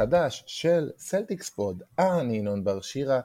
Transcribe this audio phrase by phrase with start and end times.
[0.00, 1.82] לפרק חדש של סלטיקס פוד.
[1.98, 3.20] אני ינון בר שירה,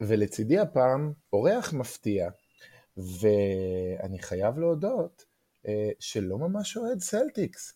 [0.00, 2.28] ולצידי הפעם אורח מפתיע,
[2.96, 5.24] ואני חייב להודות
[5.66, 7.72] אה, שלא ממש אוהד סלטיקס.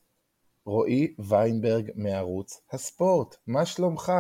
[0.65, 4.13] רועי ויינברג מערוץ הספורט, מה שלומך?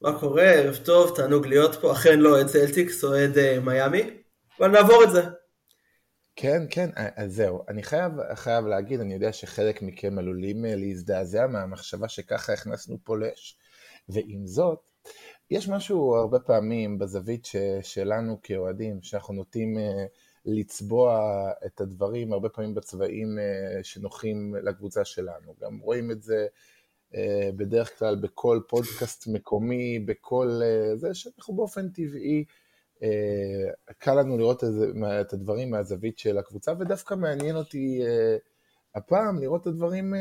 [0.00, 0.42] מה קורה?
[0.42, 1.92] ערב טוב, תענוג להיות פה.
[1.92, 4.10] אכן לא אוהד סלטיקס, אוהד אה, מיאמי,
[4.58, 5.22] אבל נעבור את זה.
[6.36, 7.62] כן, כן, אה, אז זהו.
[7.68, 13.16] אני חייב, חייב להגיד, אני יודע שחלק מכם עלולים אה, להזדעזע מהמחשבה שככה הכנסנו פה
[13.16, 13.58] לאש,
[14.08, 14.78] ועם זאת,
[15.50, 19.80] יש משהו הרבה פעמים בזווית ש, שלנו כאוהדים, שאנחנו נוטים uh,
[20.44, 21.20] לצבוע
[21.66, 25.54] את הדברים הרבה פעמים בצבעים uh, שנוחים לקבוצה שלנו.
[25.60, 26.46] גם רואים את זה
[27.14, 32.44] אה, בדרך כלל בכל פודקאסט מקומי, בכל אה, זה, שאנחנו באופן טבעי, אה,
[33.98, 34.64] קל לנו לראות
[35.20, 38.02] את הדברים מהזווית של הקבוצה, ודווקא מעניין אותי
[38.94, 40.14] הפעם לראות את הדברים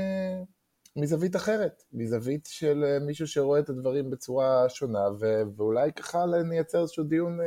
[0.96, 5.08] מזווית אחרת, מזווית של מישהו שרואה את הדברים בצורה שונה,
[5.58, 7.40] ואולי ככה נייצר איזשהו דיון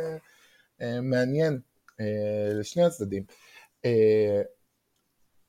[1.02, 1.60] מעניין
[2.54, 3.22] לשני הצדדים.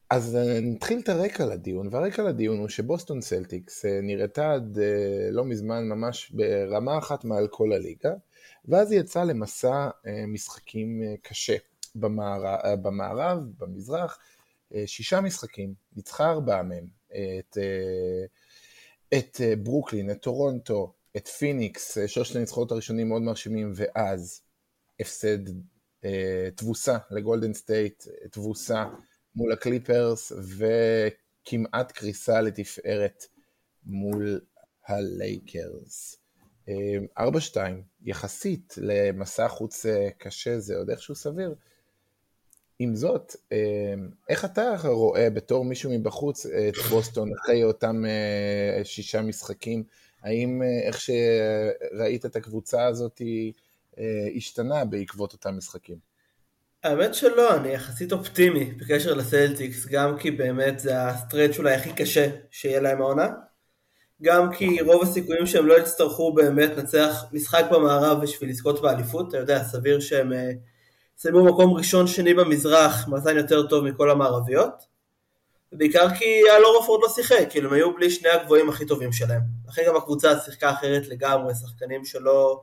[0.09, 5.31] אז אה, נתחיל את הרקע לדיון, והרקע לדיון הוא שבוסטון סלטיקס אה, נראתה עד אה,
[5.31, 8.13] לא מזמן ממש ברמה אחת מעל כל הליגה,
[8.65, 9.89] ואז היא יצאה למסע
[10.27, 11.57] משחקים קשה
[11.95, 14.19] במערב, במערב, במזרח,
[14.85, 17.57] שישה משחקים, ניצחה ארבעה מהם, את,
[19.13, 24.41] את ברוקלין, את טורונטו, את פיניקס, שלושת הניצחונות הראשונים מאוד מרשימים, ואז
[24.99, 25.37] הפסד
[26.55, 28.85] תבוסה לגולדן סטייט, תבוסה
[29.35, 33.23] מול הקליפרס וכמעט קריסה לתפארת
[33.83, 34.41] מול
[34.87, 36.15] הלייקרס.
[37.19, 37.21] 4-2,
[38.05, 41.55] יחסית למסע חוץ אה, קשה זה עוד איכשהו סביר.
[42.79, 43.93] עם זאת, אה,
[44.29, 49.83] איך אתה רואה בתור מישהו מבחוץ את בוסטון אחרי אותם אה, שישה משחקים?
[50.21, 53.21] האם איך שראית את הקבוצה הזאת
[54.35, 55.97] השתנה בעקבות אותם משחקים?
[56.83, 62.27] האמת שלא, אני יחסית אופטימי בקשר לסלטיקס, גם כי באמת זה הסטרץ' אולי הכי קשה
[62.51, 63.27] שיהיה להם העונה,
[64.21, 69.37] גם כי רוב הסיכויים שהם לא יצטרכו באמת לנצח משחק במערב בשביל לזכות באליפות, אתה
[69.37, 70.31] יודע, סביר שהם
[71.17, 74.73] יסיימו אה, מקום ראשון שני במזרח, מאזן יותר טוב מכל המערביות,
[75.73, 79.41] ובעיקר כי אלור אופורד לא שיחק, כאילו הם היו בלי שני הגבוהים הכי טובים שלהם,
[79.67, 82.61] לכן גם הקבוצה שיחקה אחרת לגמרי, שחקנים שלא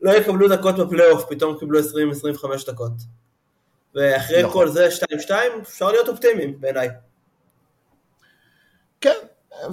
[0.00, 1.82] לא יקבלו דקות בפלייאוף, פתאום קיבלו 20-25
[2.66, 2.92] דקות.
[3.94, 4.52] ואחרי נכון.
[4.52, 4.88] כל זה
[5.28, 5.30] 2-2
[5.62, 6.88] אפשר להיות אופטימיים בעיניי.
[9.00, 9.16] כן,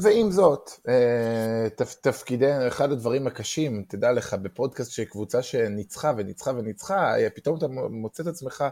[0.02, 1.68] ועם זאת, אה,
[2.02, 7.68] תפקידי, אחד הדברים הקשים, תדע לך, בפודקאסט של קבוצה שניצחה וניצחה וניצחה, אה, פתאום אתה
[7.90, 8.63] מוצא את עצמך,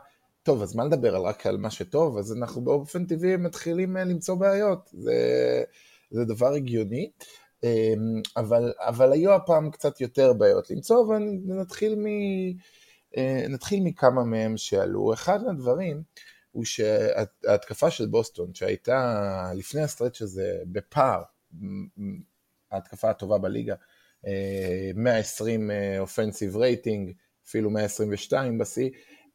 [0.43, 2.17] טוב, אז מה לדבר רק על מה שטוב?
[2.17, 5.13] אז אנחנו באופן טבעי מתחילים אה, למצוא בעיות, זה,
[6.11, 7.11] זה דבר הגיוני,
[8.37, 12.05] אבל, אבל היו הפעם קצת יותר בעיות למצוא, ונתחיל מ...
[13.49, 15.13] נתחיל מכמה מהם שעלו.
[15.13, 16.03] אחד מהדברים
[16.53, 21.21] הוא שההתקפה של בוסטון, שהייתה לפני הסטרץ' הזה בפער,
[22.71, 23.75] ההתקפה הטובה בליגה,
[24.95, 27.11] 120 offensive rating,
[27.47, 28.89] אפילו 122 בשיא,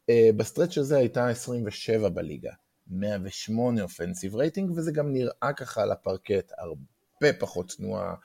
[0.09, 2.51] אה, ב stretch הזה הייתה 27 בליגה,
[2.87, 8.15] 108 offensive rating, וזה גם נראה ככה על הפרקט, הרבה פחות תנועה,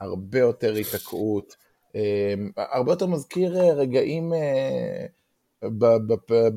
[0.00, 1.56] הרבה יותר היתקעות.
[1.94, 5.06] אמ, הרבה יותר מזכיר אה, רגעים אה,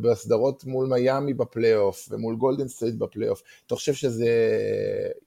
[0.02, 3.42] בסדרות מול מיאמי בפלייאוף ומול גולדן סטייט בפלייאוף.
[3.68, 4.28] אתה חושב שזה,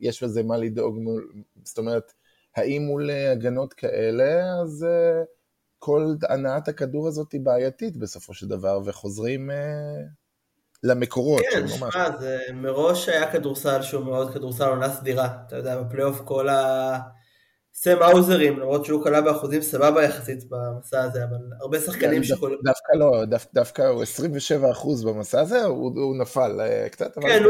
[0.01, 1.33] יש בזה מה לדאוג, מול,
[1.65, 2.13] זאת אומרת,
[2.57, 4.87] האם מול אה, הגנות כאלה, אז
[5.79, 9.51] כל הנעת הכדור הזאת היא בעייתית בסופו של דבר, וחוזרים
[10.83, 11.43] למקורות.
[11.53, 15.37] כן, שמע, זה מראש היה כדורסל שהוא מאוד כדורסל עונה סדירה.
[15.47, 16.99] אתה יודע, בפלייאוף כל ה...
[17.79, 22.57] סם האוזרים, למרות שהוא קלה באחוזים סבבה יחסית במסע הזה, אבל הרבה שחקנים כן, שכל...
[22.65, 23.23] דווקא לא,
[23.55, 27.43] דווקא הוא 27 אחוז במסע הזה, הוא, נפל אה, קצת, כן,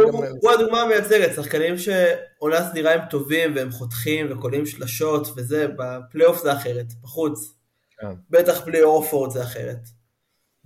[0.43, 6.53] הוא, הדוגמה המייצגת, שחקנים שעונה סדירה הם טובים והם חותכים וקולים שלשות וזה, בפלייאוף זה
[6.53, 7.55] אחרת, בחוץ.
[8.01, 8.07] כן.
[8.31, 9.81] בטח בלי אורפורד זה אחרת.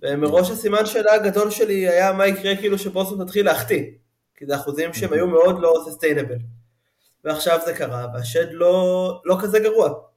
[0.02, 3.84] ומראש הסימן שאלה הגדול שלי היה מה יקרה כאילו שבוסון תתחיל להחטיא,
[4.36, 6.38] כי זה אחוזים שהם היו מאוד לא סוסטיינבל.
[7.24, 10.10] ועכשיו זה קרה, והשד לא, לא כזה גרוע.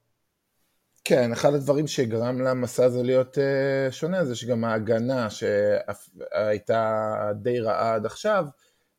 [1.05, 7.95] כן, אחד הדברים שגרם למסע הזה להיות uh, שונה זה שגם ההגנה שהייתה די רעה
[7.95, 8.45] עד עכשיו,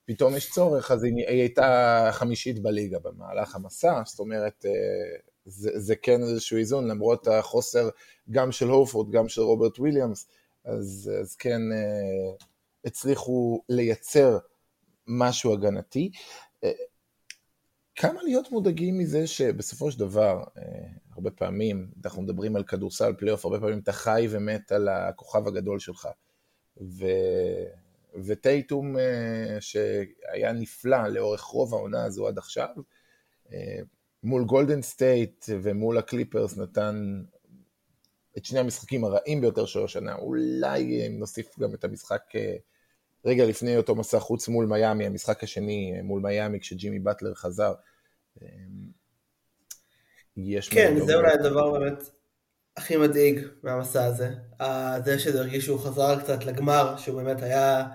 [0.04, 4.68] פתאום יש צורך, אז היא, היא הייתה חמישית בליגה במהלך המסע, זאת אומרת, אה,
[5.44, 7.88] זה, זה כן איזשהו איזון, למרות החוסר
[8.30, 10.28] גם של הורפורד, גם של רוברט וויליאמס,
[10.64, 12.44] אז, אז כן אה,
[12.84, 14.38] הצליחו לייצר
[15.06, 16.10] משהו הגנתי.
[17.96, 20.62] כמה להיות מודאגים מזה שבסופו של דבר, אה,
[21.12, 25.78] הרבה פעמים, אנחנו מדברים על כדורסל פלייאוף, הרבה פעמים אתה חי ומת על הכוכב הגדול
[25.78, 26.08] שלך.
[26.80, 27.06] ו...
[28.26, 32.68] וטייטום אה, שהיה נפלא לאורך רוב העונה הזו עד עכשיו,
[33.52, 33.78] אה,
[34.22, 37.22] מול גולדן סטייט ומול הקליפרס נתן
[38.36, 42.22] את שני המשחקים הרעים ביותר של השנה, אולי נוסיף גם את המשחק
[43.24, 47.74] רגע לפני אותו מסע חוץ מול מיאמי, המשחק השני מול מיאמי כשג'ימי באטלר חזר.
[48.42, 48.46] אמ,
[50.36, 52.10] יש כן, זה אולי הדבר באמת
[52.76, 54.30] הכי מדאיג מהמסע הזה.
[55.04, 57.86] זה שזה הרגיש שהוא חזר קצת לגמר, שהוא באמת היה,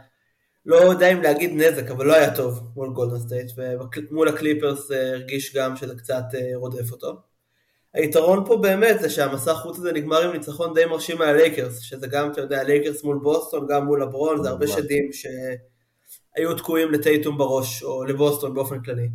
[0.65, 5.09] לא יודע אם להגיד נזק, אבל לא היה טוב מול גולדן סטייט, ומול הקליפרס אה,
[5.09, 7.28] הרגיש גם שזה קצת אה, רודף אותו.
[7.93, 12.31] היתרון פה באמת זה שהמסע חוץ הזה נגמר עם ניצחון די מרשים מהלייקרס, שזה גם,
[12.31, 17.83] אתה יודע, לייקרס מול בוסטון, גם מול הברון, זה הרבה שדים שהיו תקועים לטייטום בראש,
[17.83, 19.09] או לבוסטון באופן כללי.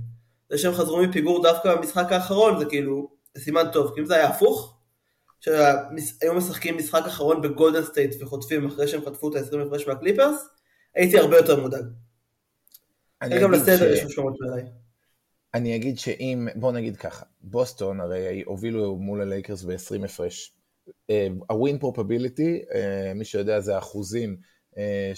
[0.51, 4.29] זה שהם חזרו מפיגור דווקא במשחק האחרון, זה כאילו סימן טוב, כי אם זה היה
[4.29, 4.77] הפוך,
[5.41, 10.49] שהיו משחקים משחק אחרון בגולדן סטייט וחוטפים אחרי שהם חטפו את ה-20 הפרש מהקליפרס,
[10.95, 11.85] הייתי הרבה יותר מודאג.
[13.23, 14.84] אני גם לסדר יש משמעות בעיניי.
[15.55, 20.55] אני אגיד שאם, בוא נגיד ככה, בוסטון הרי הובילו מול הלייקרס ב-20 הפרש.
[21.51, 22.63] ה win probability,
[23.15, 24.37] מי שיודע זה האחוזים
[24.79, 25.13] אה,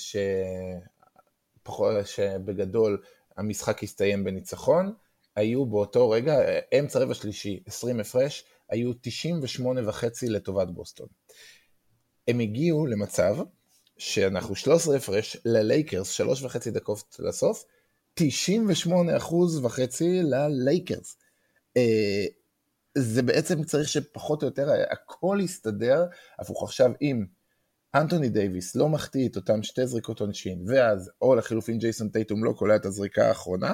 [2.05, 3.03] שבגדול
[3.37, 4.93] המשחק הסתיים בניצחון,
[5.37, 6.39] היו באותו רגע,
[6.79, 11.07] אמצע רבע שלישי, 20 הפרש, היו 98 וחצי לטובת בוסטון.
[12.29, 13.37] הם הגיעו למצב
[13.99, 17.65] שאנחנו 13 הפרש ללייקרס, שלוש וחצי דקות לסוף,
[18.19, 21.19] 98 אחוז וחצי ללייקרס.
[21.77, 22.25] אה,
[22.99, 26.07] זה בעצם צריך שפחות או יותר הכל יסתדר,
[26.39, 27.25] הפוך עכשיו אם
[27.95, 32.53] אנטוני דייוויס לא מחטיא את אותם שתי זריקות עונשין, ואז או לחילופין ג'ייסון טייטום לא
[32.53, 33.73] קולע את הזריקה האחרונה,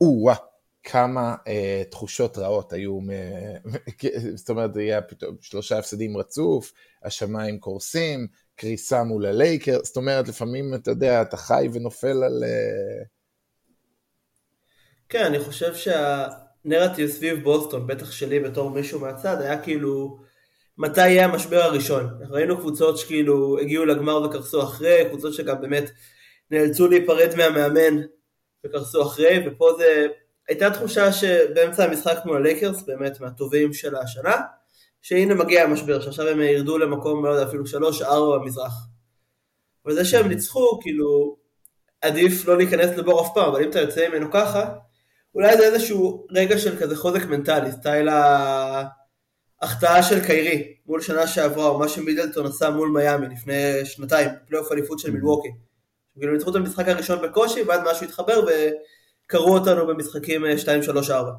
[0.00, 0.34] או-אה,
[0.82, 3.08] כמה אה, תחושות רעות היו, מ...
[4.36, 6.72] זאת אומרת, היה פתאום שלושה הפסדים רצוף,
[7.02, 12.44] השמיים קורסים, קריסה מול הלייקר, זאת אומרת, לפעמים, אתה יודע, אתה חי ונופל על...
[12.44, 13.04] אה,
[15.08, 20.18] כן, אני חושב שהנרטיב סביב בוסטון, בטח שלי בתור מישהו מהצד, היה כאילו,
[20.78, 22.08] מתי יהיה המשבר הראשון?
[22.30, 25.90] ראינו קבוצות שכאילו הגיעו לגמר וקרסו אחרי, קבוצות שגם באמת
[26.50, 28.02] נאלצו להיפרד מהמאמן
[28.66, 30.06] וקרסו אחרי, ופה זה,
[30.48, 34.36] הייתה תחושה שבאמצע המשחק מול הלייקרס, באמת מהטובים של השנה,
[35.04, 38.72] שהנה מגיע המשבר, שעכשיו הם ירדו למקום, לא יודע, אפילו שלוש, ארבע במזרח.
[39.86, 41.36] וזה שהם ניצחו, כאילו,
[42.00, 44.74] עדיף לא להיכנס לבור אף פעם, אבל אם אתה יוצא ממנו ככה,
[45.34, 48.08] אולי זה איזשהו רגע של כזה חוזק מנטלי, סטייל
[49.62, 54.72] ההחטאה של קיירי מול שנה שעברה, או מה שמידלטון עשה מול מיאמי לפני שנתיים, פלייאוף
[54.72, 55.48] אליפות של מילווקי.
[56.18, 61.30] כאילו ניצחו את המשחק הראשון בקושי, ואז משהו התחבר וקראו אותנו במשחקים 2, 3, 4.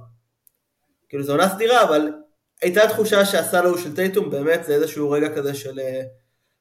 [1.09, 2.12] כאילו זו עונה סדירה, אבל
[2.61, 6.01] הייתה תחושה שהסלו של טייטום באמת זה איזשהו רגע כזה של אה,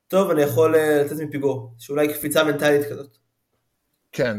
[0.08, 3.16] טוב, אני יכול אה, לצאת מפיגור, שאולי קפיצה מנטלית כזאת.
[4.12, 4.36] כן,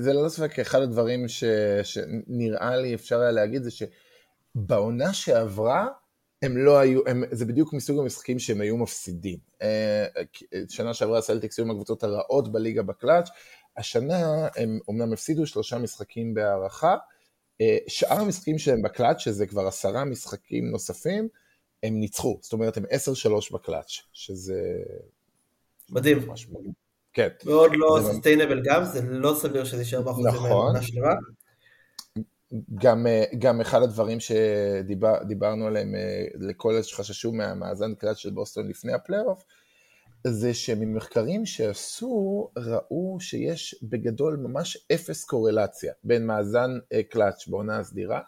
[0.00, 1.44] זה ללא ספק אחד הדברים ש,
[1.82, 5.88] שנראה לי אפשר היה להגיד זה שבעונה שעברה
[6.42, 9.38] הם לא היו, הם, זה בדיוק מסוג המשחקים שהם היו מפסידים.
[9.62, 10.06] אה,
[10.68, 13.28] שנה שעברה הסלטיקס היו מהקבוצות הרעות בליגה בקלאץ',
[13.76, 16.96] השנה הם אומנם הפסידו שלושה משחקים בהארכה,
[17.88, 21.28] שאר המשחקים שלהם בקלאץ', שזה כבר עשרה משחקים נוספים,
[21.82, 22.86] הם ניצחו, זאת אומרת הם 10-3
[23.52, 24.62] בקלאץ', שזה...
[25.90, 26.18] מדהים.
[27.12, 27.28] כן.
[27.46, 30.82] מאוד לא sustainable גם, זה לא סביר שזה יישאר באחוזים נכון.
[30.82, 31.14] שלמה.
[32.74, 38.68] גם, אה, גם אחד הדברים שדיברנו עליהם אה, לכל אלה שחששו מהמאזן קלאץ' של בוסטון
[38.68, 39.44] לפני הפלייאוף,
[40.26, 48.20] זה שממחקרים שעשו, ראו שיש בגדול ממש אפס קורלציה בין מאזן אה, קלאץ' בעונה הסדירה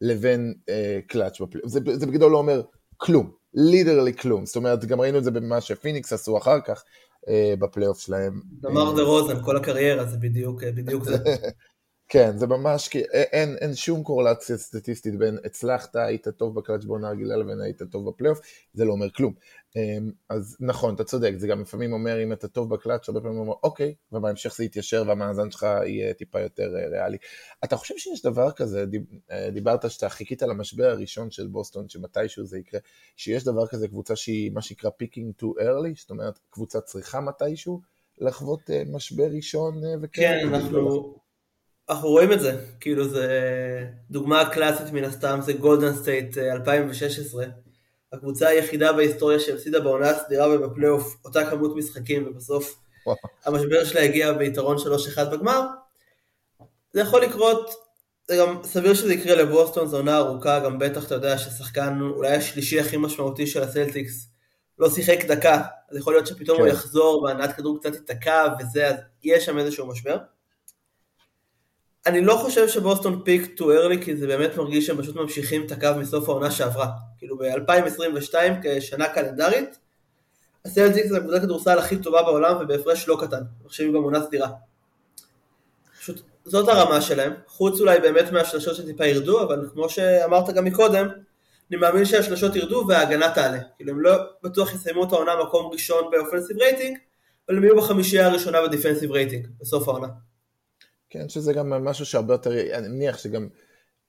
[0.00, 1.70] לבין אה, קלאץ' בפלייאוף.
[1.70, 2.62] זה, זה בגדול לא אומר
[2.96, 4.46] כלום, literally כלום.
[4.46, 6.84] זאת אומרת, גם ראינו את זה במה שפיניקס עשו אחר כך
[7.28, 8.40] אה, בפלייאוף שלהם.
[8.66, 11.16] דמאר דה רוזן, כל הקריירה זה בדיוק, בדיוק זה.
[12.12, 17.10] כן, זה ממש, כי אין, אין שום קורלציה סטטיסטית בין הצלחת, היית טוב בקלאץ' בעונה
[17.10, 18.40] רגילה לבין היית טוב בפלייאוף,
[18.72, 19.34] זה לא אומר כלום.
[19.76, 23.38] אמ, אז נכון, אתה צודק, זה גם לפעמים אומר אם אתה טוב בקלאץ', הרבה פעמים
[23.38, 27.16] אומר אוקיי, ובהמשך זה יתיישר והמאזן שלך יהיה טיפה יותר אה, ריאלי.
[27.64, 28.84] אתה חושב שיש דבר כזה,
[29.30, 32.80] אה, דיברת שאתה חיכית למשבר הראשון של בוסטון, שמתישהו זה יקרה,
[33.16, 37.80] שיש דבר כזה קבוצה שהיא מה שנקרא picking too early, זאת אומרת קבוצה צריכה מתישהו
[38.18, 40.22] לחוות אה, משבר ראשון וכן.
[40.22, 41.21] כן, אנחנו...
[41.92, 43.28] אנחנו רואים את זה, כאילו זה
[44.10, 47.44] דוגמה קלאסית מן הסתם, זה גולדן סטייט 2016,
[48.12, 52.78] הקבוצה היחידה בהיסטוריה שהפסידה בעונה הסדירה ובפלייאוף אותה כמות משחקים ובסוף
[53.44, 54.76] המשבר שלה הגיע ביתרון
[55.16, 55.66] 3-1 בגמר.
[56.92, 57.70] זה יכול לקרות
[58.28, 62.36] זה גם סביר שזה יקרה לבוסטון, זו עונה ארוכה, גם בטח אתה יודע ששחקן אולי
[62.36, 64.28] השלישי הכי משמעותי של הסלטיקס
[64.78, 66.62] לא שיחק דקה, אז יכול להיות שפתאום כן.
[66.62, 70.16] הוא יחזור והנעת כדור קצת ייתקע וזה, אז יהיה שם איזשהו משבר.
[72.06, 75.72] אני לא חושב שבוסטון פיק טו ארלי, כי זה באמת מרגיש שהם פשוט ממשיכים את
[75.72, 76.88] הקו מסוף העונה שעברה.
[77.18, 79.78] כאילו ב-2022, כשנה קלנדרית,
[80.64, 84.48] הסלטיקס זה הקבוצת כדורסל הכי טובה בעולם ובהפרש לא קטן, מחשבים גם עונה סדירה.
[86.00, 91.08] פשוט זאת הרמה שלהם, חוץ אולי באמת מהשלשות שטיפה ירדו, אבל כמו שאמרת גם מקודם,
[91.70, 93.58] אני מאמין שהשלשות ירדו וההגנה תעלה.
[93.76, 96.98] כאילו הם לא בטוח יסיימו את העונה מקום ראשון ב offensive rating,
[97.48, 100.08] אבל הם יהיו בחמישייה הראשונה ב defensive rating, בסוף העונה.
[101.12, 103.48] כן, שזה גם משהו שהרבה יותר, אני מניח שגם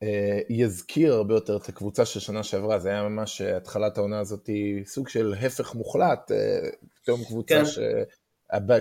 [0.03, 4.49] אה, יזכיר הרבה יותר את הקבוצה של שנה שעברה, זה היה ממש התחלת העונה הזאת
[4.85, 6.69] סוג של הפך מוחלט, אה,
[7.01, 7.65] פתאום קבוצה כן.
[7.65, 7.79] ש...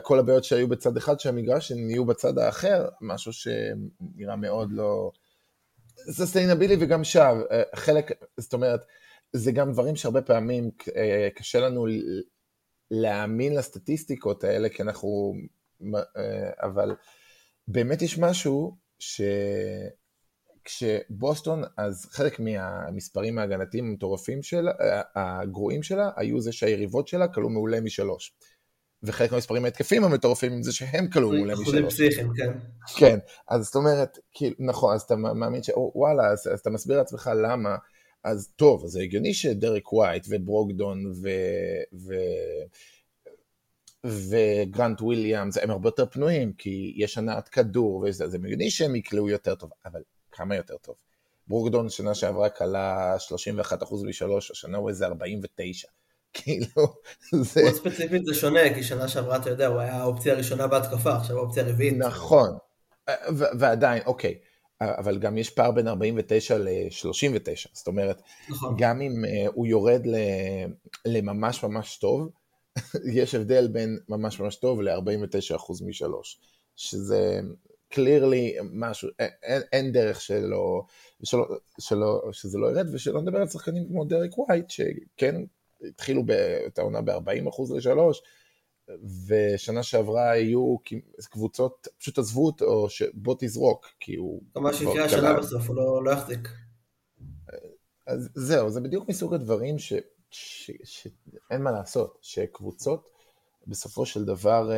[0.02, 5.10] כל הבעיות שהיו בצד אחד של המגרש, הם נהיו בצד האחר, משהו שנראה מאוד לא
[6.10, 8.80] sustainable וגם שב, אה, חלק, זאת אומרת,
[9.32, 11.86] זה גם דברים שהרבה פעמים אה, קשה לנו
[12.90, 15.34] להאמין לסטטיסטיקות האלה, כי אנחנו,
[16.16, 16.94] אה, אבל
[17.68, 19.20] באמת יש משהו ש...
[20.64, 24.72] כשבוסטון, אז חלק מהמספרים ההגנתיים המטורפים שלה,
[25.14, 28.34] הגרועים שלה, היו זה שהיריבות שלה כלו מעולה משלוש.
[29.02, 31.68] וחלק מהמספרים ההתקפים המטורפים זה שהם כלו מעולה משלוש.
[31.68, 32.52] אחוזים פסיכיים, כן.
[32.96, 35.70] כן, אז זאת אומרת, כאילו, נכון, אז אתה מאמין ש...
[35.94, 37.76] וואלה, אז, אז אתה מסביר לעצמך למה,
[38.24, 41.28] אז טוב, אז זה הגיוני שדרק ווייט וברוקדון ו...
[42.06, 42.14] ו...
[44.04, 49.28] וגרנט וויליאמס הם הרבה יותר פנויים, כי יש הנעת כדור, וזה, זה הגיוני שהם יקלעו
[49.28, 50.00] יותר טוב, אבל
[50.32, 50.94] כמה יותר טוב?
[51.46, 53.16] ברוקדון שנה שעברה כלה
[53.80, 55.88] 31% משלוש, השנה הוא איזה 49.
[56.34, 56.66] כאילו,
[57.32, 57.62] זה...
[57.62, 61.38] מאוד ספציפית זה שונה, כי שנה שעברה, אתה יודע, הוא היה האופציה הראשונה בהתקפה, עכשיו
[61.38, 61.94] האופציה הרביעית.
[61.98, 62.56] נכון,
[63.58, 64.38] ועדיין, אוקיי,
[64.80, 68.74] אבל גם יש פער בין 49 ל-39, זאת אומרת, נכון.
[68.78, 70.02] גם אם uh, הוא יורד
[71.06, 72.28] לממש ממש טוב,
[73.12, 76.40] יש הבדל בין ממש ממש טוב ל-49% משלוש,
[76.76, 77.40] שזה
[77.94, 80.82] clearly משהו, אין, אין דרך שלא,
[81.22, 81.46] שלא,
[81.78, 85.34] שלא, שזה לא ירד, ושלא נדבר על שחקנים כמו דרק ווייט, שכן
[85.88, 86.22] התחילו
[86.66, 88.22] את העונה ב-40% לשלוש,
[89.26, 90.76] ושנה שעברה היו
[91.30, 94.42] קבוצות, פשוט עזבו אותו, שבוא תזרוק, כי הוא...
[94.56, 96.48] מה שיקרה השנה בסוף, הוא לא, לא יחזיק.
[98.06, 99.92] אז זהו, זה בדיוק מסוג הדברים ש,
[100.32, 103.08] שאין מה לעשות, שקבוצות
[103.66, 104.70] בסופו של דבר,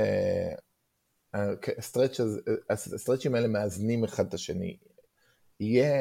[2.71, 4.77] הסטרצ'ים האלה מאזנים אחד את השני.
[5.61, 5.93] יהיה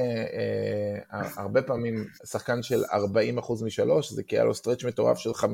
[1.14, 5.46] אה, הרבה פעמים שחקן של 40% משלוש, זה כי היה לו סטרץ' מטורף של 53%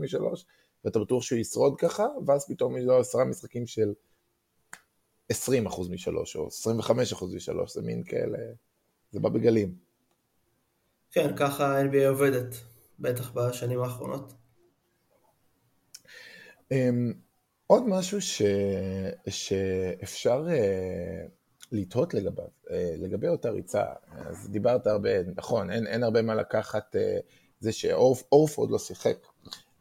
[0.00, 0.44] משלוש,
[0.84, 3.92] ואתה בטוח שהוא ישרוד ככה, ואז פתאום יש לו עשרה משחקים של
[5.32, 5.36] 20%
[5.90, 8.38] משלוש, או 25% משלוש, זה מין כאלה,
[9.10, 9.74] זה בא בגלים.
[11.10, 12.54] כן, ככה NBA עובדת,
[12.98, 14.32] בטח בשנים האחרונות.
[16.72, 16.76] Um,
[17.66, 18.42] עוד משהו ש...
[19.28, 21.30] שאפשר uh,
[21.72, 26.96] לתהות לגביו, אה, לגבי אותה ריצה, אז דיברת הרבה, נכון, אין, אין הרבה מה לקחת
[26.96, 27.18] אה,
[27.60, 29.16] זה שאורפורד לא שיחק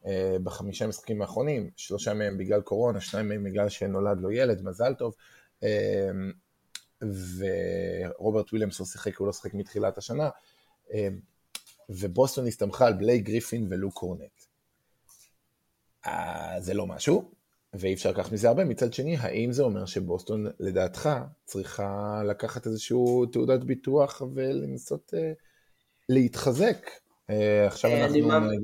[0.05, 4.93] אה, בחמישה משחקים האחרונים, שלושה מהם בגלל קורונה, שניים מהם בגלל שנולד לו ילד, מזל
[4.93, 5.15] טוב,
[7.01, 10.29] ורוברט וויליאמס לא שיחק, הוא לא שיחק מתחילת השנה,
[11.89, 14.41] ובוסטון הסתמכה על בלייק גריפין ולוק קורנט.
[16.59, 17.31] זה לא משהו,
[17.73, 18.65] ואי אפשר לקחת מזה הרבה.
[18.65, 21.09] מצד שני, האם זה אומר שבוסטון, לדעתך,
[21.45, 22.97] צריכה לקחת איזושהי
[23.31, 25.17] תעודת ביטוח ולנסות uh,
[26.09, 26.89] להתחזק?
[27.31, 27.33] Uh,
[27.67, 28.27] עכשיו אנחנו...
[28.27, 28.59] מאמין,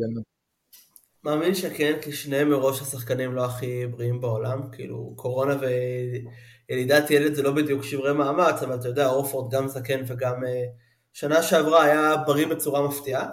[1.23, 4.61] מאמין שכן, כי שניהם מראש השחקנים לא הכי בריאים בעולם.
[4.71, 5.55] כאילו, קורונה
[6.69, 10.47] וילידת ילד זה לא בדיוק שברי מאמץ, אבל אתה יודע, אורפורד גם זקן וגם uh,
[11.13, 13.29] שנה שעברה היה בריא בצורה מפתיעה.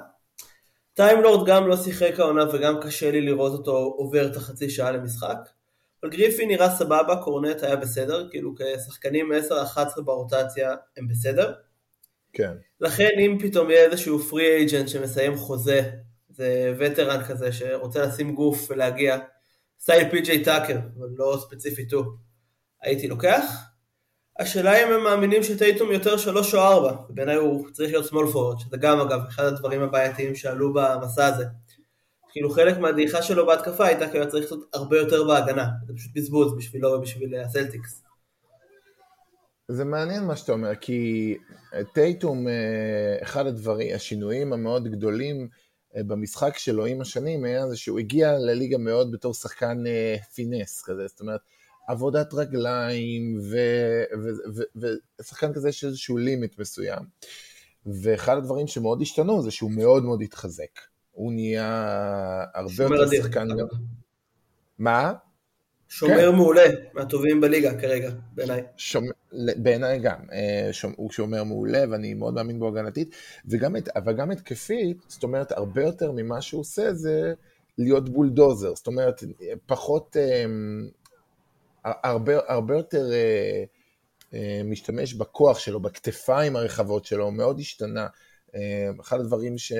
[0.94, 5.36] טיימלורד גם לא שיחק העונה וגם קשה לי לראות אותו עובר את החצי שעה למשחק.
[6.02, 9.32] אבל גריפי נראה סבבה, קורנט היה בסדר, כאילו כשחקנים
[9.76, 11.52] 10-11 ברוטציה הם בסדר.
[12.32, 12.52] כן.
[12.80, 15.90] לכן אם פתאום יהיה איזשהו פרי אייג'נט שמסיים חוזה,
[16.28, 19.18] זה וטרן כזה שרוצה לשים גוף ולהגיע,
[19.80, 22.04] סטייל פי.ג'יי טאקר, אבל לא ספציפית הוא,
[22.82, 23.44] הייתי לוקח.
[24.38, 28.60] השאלה אם הם מאמינים שטייטום יותר שלוש או ארבע, בעיניי הוא צריך להיות small forward,
[28.60, 31.44] שזה גם אגב אחד הדברים הבעייתיים שעלו במסע הזה.
[32.32, 35.92] כאילו חלק מהדעיכה שלו בהתקפה הייתה כי הוא היה צריך לעשות הרבה יותר בהגנה, זה
[35.96, 38.02] פשוט בזבוז בשבילו ובשביל הסלטיקס.
[39.68, 41.36] זה מעניין מה שאתה אומר, כי
[41.94, 45.48] טייטום, אה, אחד הדברים, השינויים המאוד גדולים
[45.96, 50.82] אה, במשחק שלו עם השנים היה זה שהוא הגיע לליגה מאוד בתור שחקן אה, פינס
[50.84, 51.40] כזה, זאת אומרת,
[51.88, 53.40] עבודת רגליים,
[55.20, 57.02] ושחקן כזה יש איזשהו לימיט מסוים.
[57.86, 60.80] ואחד הדברים שמאוד השתנו זה שהוא מאוד מאוד התחזק.
[61.12, 63.48] הוא נהיה הרבה יותר שחקן...
[64.78, 65.12] מה?
[65.88, 66.36] שומר כן.
[66.36, 68.62] מעולה, מהטובים בליגה כרגע, בעיניי.
[68.76, 69.04] שומ...
[69.56, 70.92] בעיניי גם, אה, שומ...
[70.96, 73.14] הוא שומר מעולה ואני מאוד מאמין בו הגנתית,
[73.46, 73.88] וגם את...
[73.88, 77.34] אבל גם התקפית, זאת אומרת, הרבה יותר ממה שהוא עושה זה
[77.78, 79.24] להיות בולדוזר, זאת אומרת,
[79.66, 80.44] פחות, אה,
[81.84, 83.10] הרבה, הרבה יותר
[84.32, 88.06] אה, משתמש בכוח שלו, בכתפיים הרחבות שלו, מאוד השתנה.
[89.00, 89.72] אחד הדברים ש...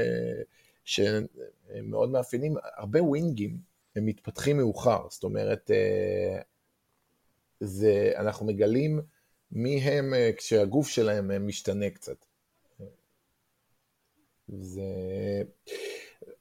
[0.89, 3.59] שמאוד מאפיינים, הרבה ווינגים,
[3.97, 6.41] הם מתפתחים מאוחר, זאת אומרת, אה,
[7.61, 9.01] זה, אנחנו מגלים
[9.53, 12.25] מי הם אה, כשהגוף שלהם אה, משתנה קצת.
[14.49, 14.83] זה...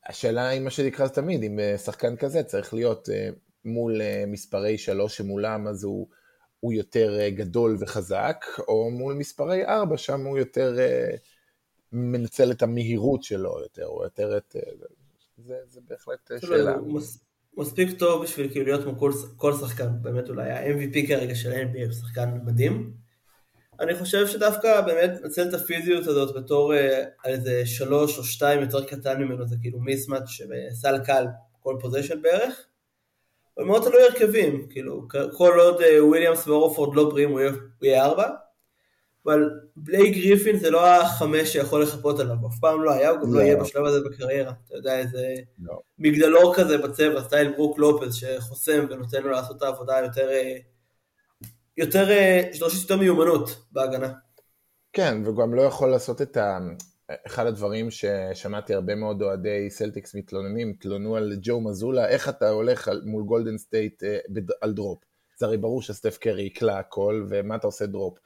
[0.05, 3.09] השאלה היא מה שנקרא תמיד, אם שחקן כזה צריך להיות
[3.65, 6.07] מול מספרי שלוש שמולם, אז הוא,
[6.59, 10.77] הוא יותר גדול וחזק, או מול מספרי ארבע, שם הוא יותר
[11.91, 14.55] מנצל את המהירות שלו יותר, או יותר את...
[15.37, 16.75] זה, זה בהחלט שאלה.
[16.75, 17.01] הוא,
[17.57, 21.85] מספיק טוב בשביל כאילו להיות כמו כל, כל שחקן, באמת אולי ה-MVP כרגע של NBA
[21.85, 22.93] הוא שחקן מדהים.
[23.79, 28.61] אני חושב שדווקא באמת נצל את הפיזיות הזאת בתור אה, על איזה שלוש או שתיים
[28.61, 31.25] יותר קטן ממנו, זה כאילו מיסמאץ' שבסל קל
[31.59, 32.65] כל position בערך.
[33.57, 37.39] אבל מאוד תלוי הרכבים, כאילו כל עוד אה, וויליאמס והורפורד לא בריאים הוא
[37.81, 38.29] יהיה ארבע,
[39.25, 43.33] אבל בלייק גריפין זה לא החמש שיכול לחפות עליו, אף פעם לא היה, הוא גם
[43.33, 44.53] לא, לא יהיה בשלב הזה בקריירה.
[44.65, 45.79] אתה יודע, איזה לא.
[45.99, 50.57] מגדלור כזה בצבע, סטייל ברוק לופז, שחוסם ונותן לו לעשות את העבודה יותר, אה,
[51.77, 54.13] יותר, אה, שדורשת יותר מיומנות בהגנה.
[54.93, 56.57] כן, וגם לא יכול לעשות את ה...
[57.11, 62.91] אחד הדברים ששמעתי הרבה מאוד אוהדי סלטיקס מתלוננים, תלונו על ג'ו מזולה, איך אתה הולך
[63.05, 64.17] מול גולדן סטייט אה,
[64.61, 65.03] על drop.
[65.37, 68.17] זה הרי ברור שסטף קרי יקלע הכל, ומה אתה עושה drop.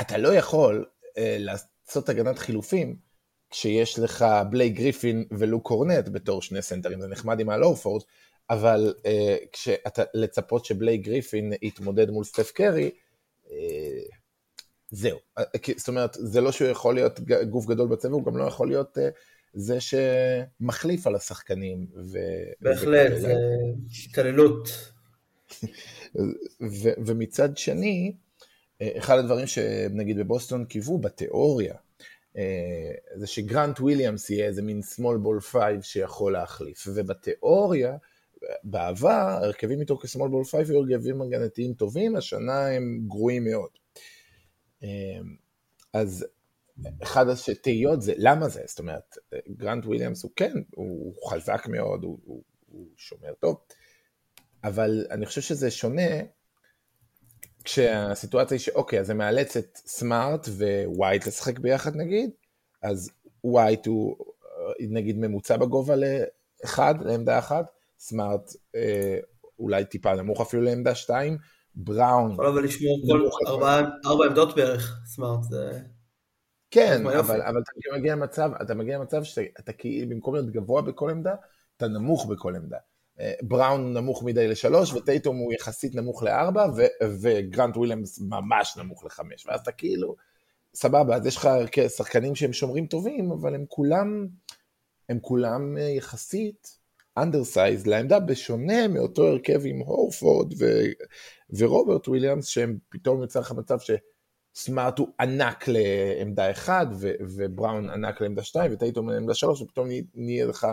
[0.00, 0.86] אתה לא יכול
[1.18, 2.96] אה, לעשות הגנת חילופים
[3.50, 8.02] כשיש לך בלייק גריפין ולוק קורנט בתור שני סנטרים, זה נחמד עם אל הורפורד,
[8.50, 12.90] אבל אה, כשאתה לצפות שבלייק גריפין יתמודד מול סטף קרי,
[14.90, 15.18] זהו.
[15.38, 15.44] אה,
[15.76, 17.20] זאת אומרת, זה לא שהוא יכול להיות
[17.50, 19.08] גוף גדול בצבע, הוא גם לא יכול להיות אה,
[19.54, 21.86] זה שמחליף על השחקנים.
[22.12, 22.18] ו...
[22.60, 23.34] בהחלט, זה
[24.04, 24.68] התעללות.
[27.06, 28.12] ומצד שני,
[28.82, 31.74] אחד הדברים שנגיד בבוסטון קיוו בתיאוריה,
[32.36, 37.96] אה, זה שגרנט וויליאמס יהיה איזה מין small ball 5 שיכול להחליף, ובתיאוריה,
[38.64, 43.83] בעבר, הרכבים איתו כ-small ball 5 היו הרכבים הגנתיים טובים, השנה הם גרועים מאוד.
[44.84, 45.20] אה,
[45.92, 46.26] אז
[47.02, 48.62] אחד התהיות זה, למה זה?
[48.66, 49.18] זאת אומרת,
[49.48, 53.56] גרנט וויליאמס הוא כן, הוא חזק מאוד, הוא, הוא, הוא שומר טוב,
[54.64, 56.10] אבל אני חושב שזה שונה
[57.64, 60.48] כשהסיטואציה היא שאוקיי, אז זה מאלץ את סמארט
[60.86, 62.30] ווייט לשחק ביחד נגיד,
[62.82, 63.10] אז
[63.44, 67.66] ווייט הוא אה, נגיד ממוצע בגובה לאחד, לעמדה אחת,
[67.98, 69.18] סמארט אה,
[69.58, 71.38] אולי טיפה נמוך אפילו לעמדה שתיים,
[71.76, 72.32] בראון...
[72.32, 73.80] יכול אבל לשמור כל ארבע,
[74.28, 75.40] עמדות בערך, סמארט.
[76.70, 81.10] כן, אבל, אבל אתה מגיע למצב, אתה מגיע למצב שאתה כאילו במקום להיות גבוה בכל
[81.10, 81.34] עמדה,
[81.76, 82.78] אתה נמוך בכל עמדה.
[83.42, 86.66] בראון נמוך מדי לשלוש, וטייטום הוא יחסית נמוך לארבע,
[87.20, 90.16] וגרנט וויליאמס ממש נמוך לחמש, ואז אתה כאילו,
[90.74, 91.48] סבבה, אז יש לך
[91.96, 94.26] שחקנים שהם שומרים טובים, אבל הם כולם,
[95.08, 96.78] הם כולם אה, יחסית
[97.16, 100.64] undersized לעמדה, בשונה מאותו הרכב עם הורפורד ו,
[101.58, 103.78] ורוברט וויליאמס, שהם פתאום יוצא לך מצב
[104.54, 110.46] שסמארט הוא ענק לעמדה אחד, ו, ובראון ענק לעמדה שתיים, וטייטום לעמדה שלוש, ופתאום נהיה
[110.46, 110.66] לך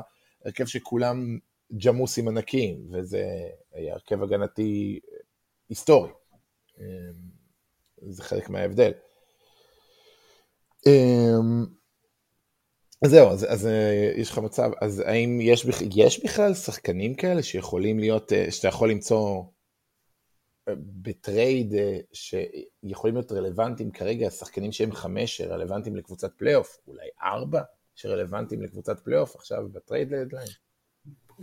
[0.46, 1.38] הרכב שכולם
[1.86, 3.26] ג'מוסים ענקיים, וזה
[3.74, 5.00] היה הרכב הגנתי
[5.70, 6.10] היסטורי.
[6.80, 6.86] אמ,
[8.10, 8.92] זה חלק מההבדל.
[10.88, 11.66] אמ,
[13.06, 17.44] אז זהו, אז, אז אה, יש לך מצב, אז האם יש, יש בכלל שחקנים כאלה
[17.44, 19.44] שיכולים להיות, אה, שאתה יכול למצוא
[20.68, 21.74] אה, ב trade
[22.14, 27.62] שיכולים להיות רלוונטיים כרגע, שחקנים שהם חמש שרלוונטיים לקבוצת פלייאוף, אולי ארבע
[27.96, 30.48] שרלוונטיים לקבוצת פלייאוף עכשיו ב trade דדליין?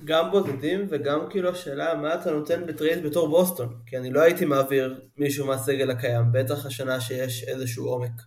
[0.05, 4.21] גם בודדים וגם כאילו השאלה מה אתה נותן ב trade בתור בוסטון כי אני לא
[4.21, 8.23] הייתי מעביר מישהו מהסגל הקיים בטח השנה שיש איזשהו עומק.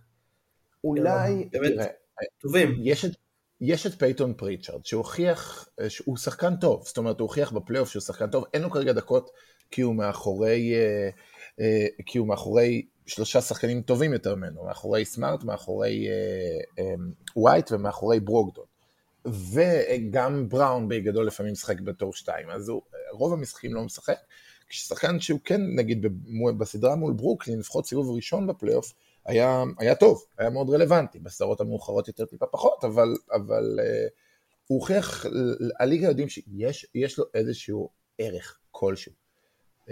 [0.84, 1.86] אולי, באמת תראה,
[2.40, 2.74] טובים.
[2.82, 3.10] יש את,
[3.64, 8.30] יש את פייטון פריצ'רד שהוכיח שהוא שחקן טוב זאת אומרת הוא הוכיח בפלייאוף שהוא שחקן
[8.30, 9.30] טוב אין לו כרגע דקות
[9.70, 11.08] כי הוא מאחורי אה,
[11.60, 16.08] אה, כי הוא מאחורי שלושה שחקנים טובים יותר ממנו מאחורי סמארט מאחורי
[17.36, 18.64] ווייט ומאחורי ברוגדון
[19.26, 24.16] וגם בראון בגדול לפעמים משחק בתור שתיים, אז הוא רוב המשחקים לא משחק,
[24.70, 26.06] שחקן שהוא כן, נגיד
[26.58, 28.92] בסדרה מול ברוקלין, לפחות סיבוב ראשון בפלייאוף,
[29.24, 34.10] היה, היה טוב, היה מאוד רלוונטי, בסדרות המאוחרות יותר טיפה פחות, אבל, אבל uh,
[34.66, 35.26] הוא הוכיח,
[35.80, 39.12] הליגה יודעים שיש לו איזשהו ערך כלשהו.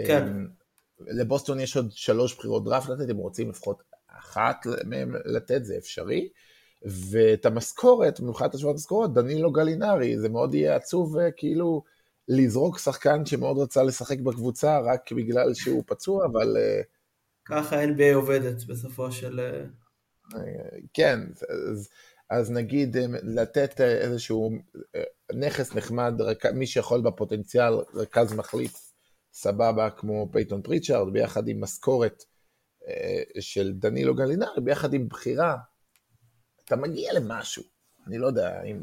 [0.06, 0.26] כן.
[0.26, 0.60] Um,
[1.06, 6.28] לבוסטון יש עוד שלוש בחירות דראפט לתת, אם רוצים לפחות אחת מהם לתת, זה אפשרי.
[6.82, 11.82] ואת המשכורת, מבחינת השוואת משכורת, דנילו גלינרי, זה מאוד יהיה עצוב אה, כאילו
[12.28, 16.56] לזרוק שחקן שמאוד רצה לשחק בקבוצה רק בגלל שהוא פצוע, אבל...
[16.56, 16.80] אה,
[17.44, 19.40] ככה NBA עובדת בסופו של...
[20.34, 21.20] אה, כן,
[21.72, 21.88] אז,
[22.30, 24.50] אז נגיד לתת איזשהו
[25.34, 26.14] נכס נחמד,
[26.54, 28.92] מי שיכול בפוטנציאל, רכז מחליף
[29.32, 32.24] סבבה כמו פייטון פריצ'ארד, ביחד עם משכורת
[33.40, 35.56] של דנילו גלינרי, ביחד עם בחירה
[36.64, 37.62] אתה מגיע למשהו.
[38.06, 38.82] אני לא יודע אם...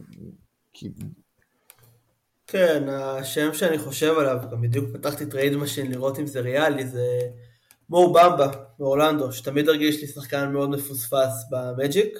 [2.48, 7.20] כן, השם שאני חושב עליו, גם בדיוק פתחתי trade machine לראות אם זה ריאלי, זה
[7.90, 12.20] מו במבה באורלנדו, שתמיד הרגיש לי שחקן מאוד מפוספס במג'יק.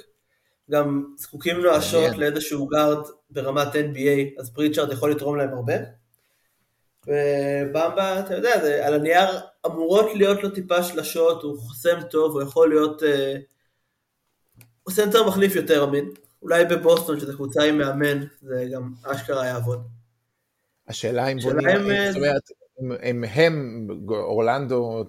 [0.72, 5.74] גם זקוקים נואשות לאיזשהו guard ברמת NBA, אז פריצ'ארד יכול לתרום להם הרבה.
[7.08, 12.42] ובמבה, אתה יודע, זה, על הנייר אמורות להיות לו טיפה שלשות, הוא חוסם טוב, הוא
[12.42, 13.02] יכול להיות...
[13.02, 13.06] Uh,
[14.84, 16.10] הוא סנטר מחליף יותר אמין.
[16.42, 19.88] אולי בבוסטון, שזו קבוצה עם מאמן, זה גם אשכרה יעבוד.
[20.88, 21.80] השאלה אם בונים,
[22.12, 25.04] זאת אומרת, אם הם, אורלנדו,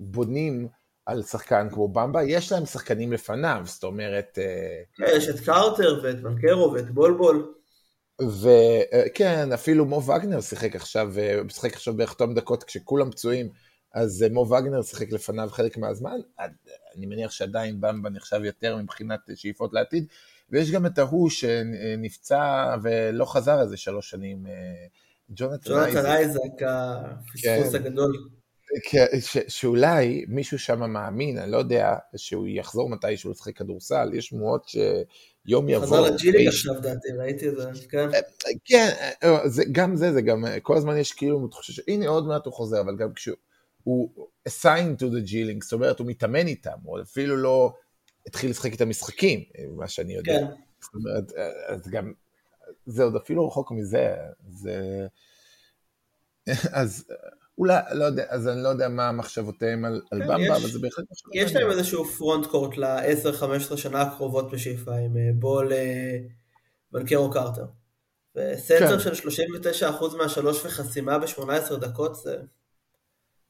[0.00, 0.68] בונים
[1.06, 4.38] על שחקן כמו במבה, יש להם שחקנים לפניו, זאת אומרת...
[4.38, 7.54] אה, יש את קרטר ואת בנקרו ואת בולבול.
[8.20, 13.48] וכן, אפילו מו וגנר שיחק עכשיו, אה, שיחק עכשיו בערך תום דקות כשכולם פצועים.
[13.94, 16.18] אז אה, מו וגנר שיחק לפניו חלק מהזמן,
[16.96, 20.06] אני מניח שעדיין במבה נחשב יותר מבחינת שאיפות לעתיד,
[20.50, 24.52] ויש גם את ההוא שנפצע ולא חזר איזה שלוש שנים, אה,
[25.30, 27.76] ג'ונתן אייזק, הפספוס כן.
[27.76, 28.28] הגדול.
[28.90, 29.06] כן,
[29.48, 35.68] שאולי מישהו שם מאמין, אני לא יודע, שהוא יחזור מתישהו לשחק כדורסל, יש שמועות שיום
[35.68, 35.86] יבוא...
[35.86, 38.08] חזר לג'יליג עכשיו דעתי, ראיתי את זה, כן.
[38.14, 38.20] אה,
[38.64, 38.88] כן,
[39.72, 42.96] גם זה, זה גם, כל הזמן יש כאילו תחושה שהנה עוד מעט הוא חוזר, אבל
[42.96, 43.36] גם כשהוא...
[43.82, 47.72] הוא assigned to the G-Link, זאת אומרת, הוא מתאמן איתם, הוא אפילו לא
[48.26, 49.44] התחיל לשחק את המשחקים,
[49.76, 50.32] מה שאני יודע.
[50.32, 50.46] כן.
[50.80, 51.32] זאת אומרת,
[51.68, 52.12] אז גם,
[52.88, 54.14] זה עוד אפילו רחוק מזה,
[54.48, 55.06] זה...
[56.72, 57.06] אז
[57.58, 60.70] אולי, לא יודע, אז אני לא יודע מה מחשבותיהם על, כן, על במבה, יש, אבל
[60.70, 61.34] זה בהחלט מחשבות.
[61.34, 65.72] יש להם איזשהו פרונט קורט ל-10-15 שנה הקרובות בשאיפה, עם אה, בול
[66.92, 67.66] בנקרו קרטר.
[68.36, 69.14] וסנטר כן.
[69.14, 69.28] של
[69.88, 72.36] 39% מהשלוש וחסימה ב-18 דקות, זה...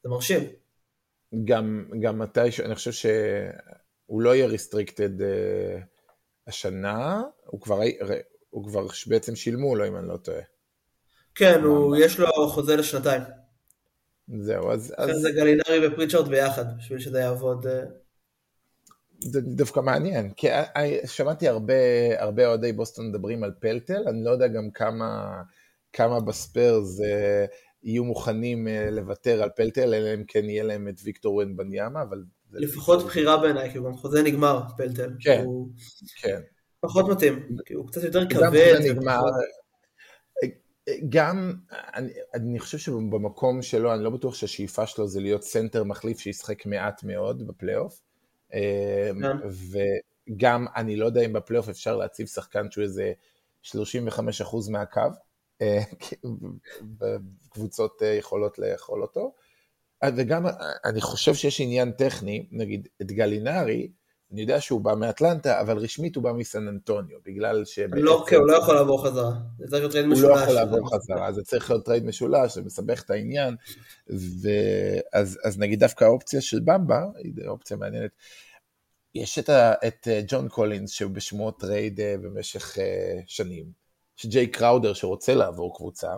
[0.03, 0.43] זה מרשים.
[1.45, 5.25] גם, גם מתי, אני חושב שהוא לא יהיה ריסטריקטד uh,
[6.47, 7.79] השנה, הוא כבר,
[8.49, 10.41] הוא כבר בעצם שילמו לו אם אני לא טועה.
[11.35, 13.21] כן, הוא, יש לו חוזה לשנתיים.
[14.37, 14.93] זהו, אז...
[14.97, 15.21] אז...
[15.21, 17.67] זה גלינרי ופריצ'רד ביחד, בשביל שזה יעבוד.
[17.67, 17.83] אה.
[19.21, 20.47] זה דווקא מעניין, כי
[21.05, 21.73] שמעתי הרבה,
[22.17, 25.41] הרבה אוהדי בוסטון מדברים על פלטל, אני לא יודע גם כמה,
[25.93, 26.99] כמה בספיירס
[27.83, 32.23] יהיו מוכנים אה, לוותר על פלטל, אלא אם כן יהיה להם את ויקטור וומבניאמה, אבל...
[32.51, 35.11] לפחות בחירה בעיניי, כי הוא גם חוזה נגמר, פלטל.
[35.19, 35.45] כן,
[36.21, 36.41] כן.
[36.79, 38.79] פחות מתאים, הוא קצת יותר כבד.
[41.09, 46.19] גם אני, אני חושב שבמקום שלו, אני לא בטוח שהשאיפה שלו זה להיות סנטר מחליף
[46.19, 48.01] שישחק מעט מאוד בפלייאוף.
[48.53, 49.37] אה, כן.
[50.29, 53.13] וגם, אני לא יודע אם בפלייאוף אפשר להציב שחקן שהוא איזה
[53.63, 53.71] 35%
[54.71, 55.01] מהקו.
[55.61, 55.79] אה,
[57.49, 59.33] קבוצות אה, יכולות לאכול אותו.
[60.03, 60.45] אה, וגם
[60.85, 63.91] אני חושב שיש עניין טכני, נגיד את גלינרי,
[64.31, 67.79] אני יודע שהוא בא מאטלנטה, אבל רשמית הוא בא מסן אנטוניו, בגלל ש...
[67.79, 69.31] לא, כן, הוא לא יכול לעבור חזרה.
[69.59, 70.23] זה צריך להיות trade משולש.
[70.23, 73.55] הוא לא יכול לעבור חזרה, זה צריך להיות trade משולש, זה מסבך את העניין.
[74.07, 78.11] ואז, אז נגיד דווקא האופציה של במבה, היא אופציה מעניינת.
[79.15, 82.77] יש את, ה, את ג'ון קולינס, שהוא בשמות trade במשך
[83.27, 83.65] שנים.
[84.19, 86.11] יש ג'יי קראודר שרוצה לעבור קבוצה,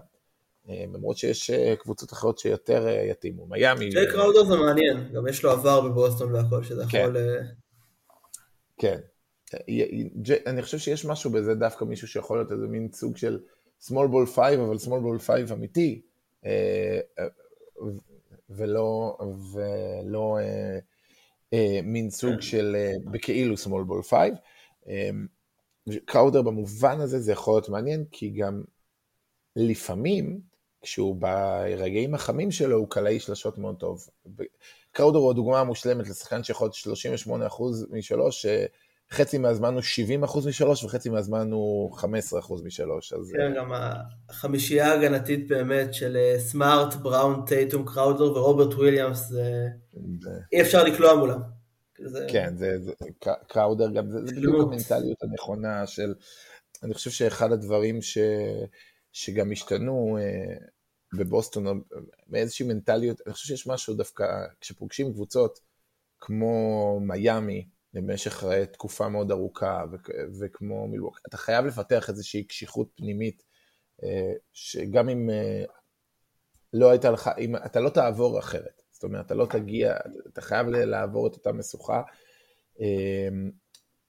[0.69, 3.89] אה, למרות שיש אה, קבוצות אחרות שיותר אה, יתאימו, מיאמי.
[3.89, 6.97] ג'יי קראודר זה מעניין, גם יש לו עבר בבוסטון והכל, שזה כן.
[6.97, 7.17] יכול...
[8.81, 8.99] כן.
[10.45, 13.39] אני חושב שיש משהו בזה דווקא מישהו שיכול להיות איזה מין סוג של
[13.83, 16.01] small ball 5, אבל small ball 5 אמיתי,
[18.49, 19.17] ולא,
[19.53, 20.37] ולא
[21.83, 22.75] מין סוג של
[23.11, 24.29] בכאילו small ball 5.
[26.05, 28.63] קראודר במובן הזה זה יכול להיות מעניין, כי גם
[29.55, 30.39] לפעמים,
[30.81, 34.07] כשהוא ברגעים החמים שלו, הוא קלעי שלשות מאוד טוב.
[34.91, 37.29] קראודר הוא הדוגמה המושלמת לשחקן שיכול להיות 38%
[37.91, 38.45] משלוש,
[39.11, 43.13] חצי מהזמן הוא 70 אחוז משלוש וחצי מהזמן הוא 15 אחוז משלוש.
[43.13, 43.31] אז...
[43.37, 43.71] כן, גם
[44.29, 49.67] החמישייה ההגנתית באמת של סמארט, בראון, טייטום, קראודר ורוברט וויליאמס, זה...
[50.53, 51.39] אי אפשר לקלוע מולם.
[52.05, 52.25] זה...
[52.29, 52.91] כן, זה, זה
[53.47, 56.13] קראודר גם, זה, זה בדיוק המנטליות הנכונה של,
[56.83, 58.17] אני חושב שאחד הדברים ש,
[59.11, 60.17] שגם השתנו
[61.13, 61.83] אה, בבוסטון,
[62.27, 64.25] מאיזושהי מנטליות, אני חושב שיש משהו דווקא,
[64.61, 65.59] כשפוגשים קבוצות
[66.19, 69.83] כמו מיאמי, למשך אה, תקופה מאוד ארוכה,
[70.39, 73.43] וכמו מילווק, אתה חייב לפתח איזושהי קשיחות פנימית,
[74.03, 75.29] אה, שגם אם
[76.73, 78.81] לא הייתה לך, אם אתה לא תעבור אחרת.
[78.91, 79.97] זאת אומרת, אתה לא תגיע,
[80.27, 82.01] אתה חייב לעבור את אותה משוכה.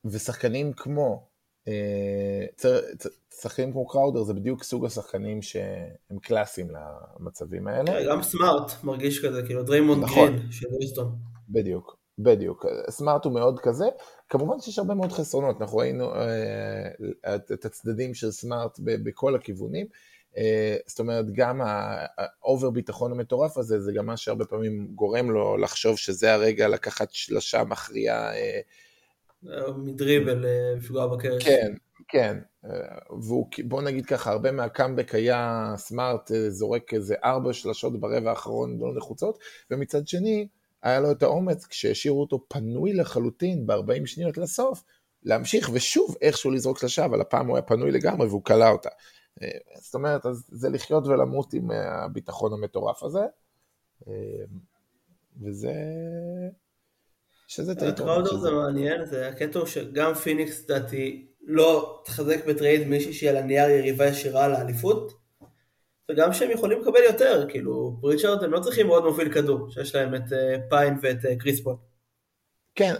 [0.05, 1.32] ושחקנים כמו, אה,
[3.41, 7.93] שחקנים כמו קראודר זה בדיוק סוג השחקנים שהם קלאסיים למצבים האלה.
[7.93, 10.37] כן, גם סמארט מרגיש כזה, כאילו דריימונד נכון.
[10.37, 11.17] גרין של הווסטון.
[11.49, 12.67] בדיוק, בדיוק.
[12.91, 13.87] סמארט הוא מאוד כזה.
[14.29, 19.87] כמובן שיש הרבה מאוד חסרונות, אנחנו ראינו אה, את הצדדים של סמארט בכל הכיוונים.
[20.37, 25.31] אה, זאת אומרת, גם ה over ביטחון המטורף הזה, זה גם מה שהרבה פעמים גורם
[25.31, 28.35] לו לחשוב שזה הרגע לקחת שלושה מכריעה.
[28.35, 28.61] אה,
[29.77, 31.45] מדריבל אה, לפגוע בקרש.
[31.45, 31.73] כן,
[32.09, 32.39] כן.
[33.23, 38.95] והוא, בוא נגיד ככה, הרבה מהקאמבק היה סמארט, זורק איזה ארבע שלשות ברבע האחרון לא
[38.97, 39.39] נחוצות,
[39.71, 40.49] ומצד שני,
[40.83, 44.85] היה לו את האומץ, כשהשאירו אותו פנוי לחלוטין ב-40 שניות לסוף,
[45.23, 48.89] להמשיך ושוב איכשהו לזרוק שלשה, אבל הפעם הוא היה פנוי לגמרי והוא קלע אותה.
[49.43, 49.49] אה,
[49.81, 53.25] זאת אומרת, אז זה לחיות ולמות עם אה, הביטחון המטורף הזה,
[54.09, 54.45] אה,
[55.43, 55.73] וזה...
[57.55, 58.41] שזה את היתרון.
[58.41, 63.37] זה מעניין, זה הקטע הוא שגם פיניקס, לדעתי, לא תחזק ב trade מישהי שהיא על
[63.37, 65.13] הנייר יריבה ישירה לאליפות,
[66.11, 70.15] וגם שהם יכולים לקבל יותר, כאילו, פריצ'רד הם לא צריכים עוד מוביל כדור, שיש להם
[70.15, 70.23] את
[70.69, 71.77] פיין ואת כריס פול.
[72.75, 72.95] כן,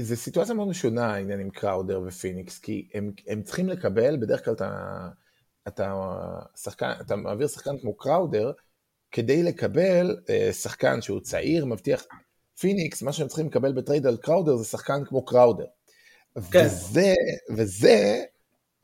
[0.00, 4.54] זו סיטואציה מאוד משונה העניין עם קראודר ופיניקס, כי הם, הם צריכים לקבל, בדרך כלל
[4.54, 5.08] אתה...
[5.68, 5.94] אתה,
[6.56, 8.52] שחקן, אתה מעביר שחקן כמו קראודר
[9.10, 12.04] כדי לקבל אה, שחקן שהוא צעיר, מבטיח,
[12.58, 15.64] פיניקס, מה שהם צריכים לקבל ב trade על קראודר זה שחקן כמו קראודר.
[16.50, 16.66] כן.
[16.66, 17.14] וזה,
[17.56, 18.24] וזה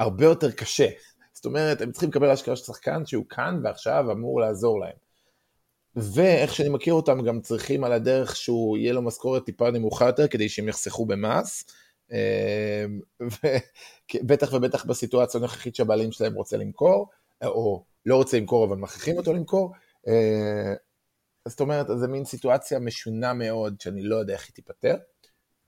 [0.00, 0.88] הרבה יותר קשה.
[1.32, 4.96] זאת אומרת, הם צריכים לקבל השקעה של שחקן שהוא כאן ועכשיו אמור לעזור להם.
[5.96, 10.28] ואיך שאני מכיר אותם, גם צריכים על הדרך שהוא יהיה לו משכורת טיפה נמוכה יותר
[10.28, 11.64] כדי שהם יחסכו במס.
[12.12, 13.00] אמ,
[14.26, 17.08] בטח ובטח בסיטואציה הנוכחית שהבעלים שלהם רוצה למכור,
[17.44, 19.72] או לא רוצה למכור אבל מכריחים אותו למכור.
[21.48, 24.96] זאת אומרת, זו מין סיטואציה משונה מאוד, שאני לא יודע איך היא תיפתר.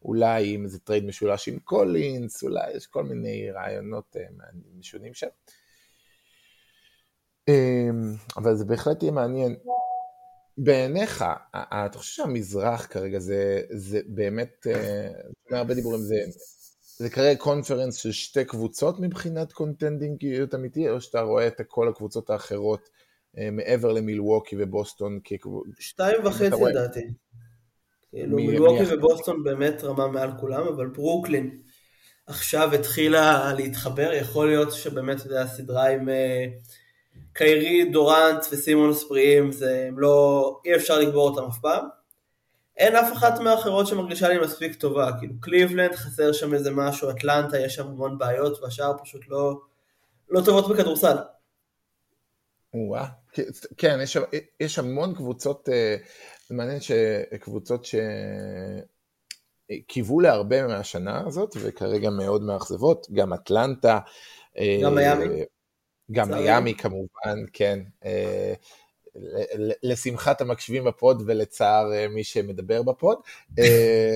[0.04, 4.22] אולי אם זה trade משולש עם קולינס, אולי יש כל מיני רעיונות אה,
[4.78, 5.26] משונים שם.
[7.48, 9.56] אמ, אבל זה בהחלט יהיה מעניין.
[10.58, 16.16] בעיניך, אתה חושב שהמזרח כרגע זה, זה באמת, אה, הרבה דיבורים, זה,
[16.96, 22.30] זה כרגע conference של שתי קבוצות מבחינת קונטנדריות אמיתי, או שאתה רואה את כל הקבוצות
[22.30, 22.88] האחרות
[23.52, 25.20] מעבר למילווקי ובוסטון?
[25.78, 27.12] שתיים וחצי לדעתי.
[28.10, 31.58] כאילו מילווקי ובוסטון באמת רמה מעל כולם, אבל ברוקלין
[32.26, 36.08] עכשיו התחילה להתחבר, יכול להיות שבאמת, אתה יודע, הסדרה עם...
[36.08, 36.46] אה,
[37.32, 41.88] קיירי, דורנט וסימון ספריים, זה לא, אי אפשר לגבור אותם אף פעם.
[42.76, 47.58] אין אף אחת מהאחרות שמרגישה לי מספיק טובה, כאילו קליבלנד חסר שם איזה משהו, אטלנטה
[47.58, 49.60] יש שם המון בעיות והשאר פשוט לא,
[50.28, 51.16] לא טובות בכדורסל.
[52.74, 53.06] וואה,
[53.76, 54.16] כן, יש,
[54.60, 55.96] יש המון קבוצות, אה,
[56.50, 57.86] מעניין שקבוצות
[59.70, 63.98] שקיוו להרבה מהשנה הזאת וכרגע מאוד מאכזבות, גם אטלנטה.
[64.82, 65.44] גם מיאמי.
[66.12, 67.78] גם מיאמי כמובן, כן.
[68.04, 68.54] אה,
[69.82, 73.18] לשמחת המקשיבים בפוד ולצער אה, מי שמדבר בפוד.
[73.58, 74.14] אה,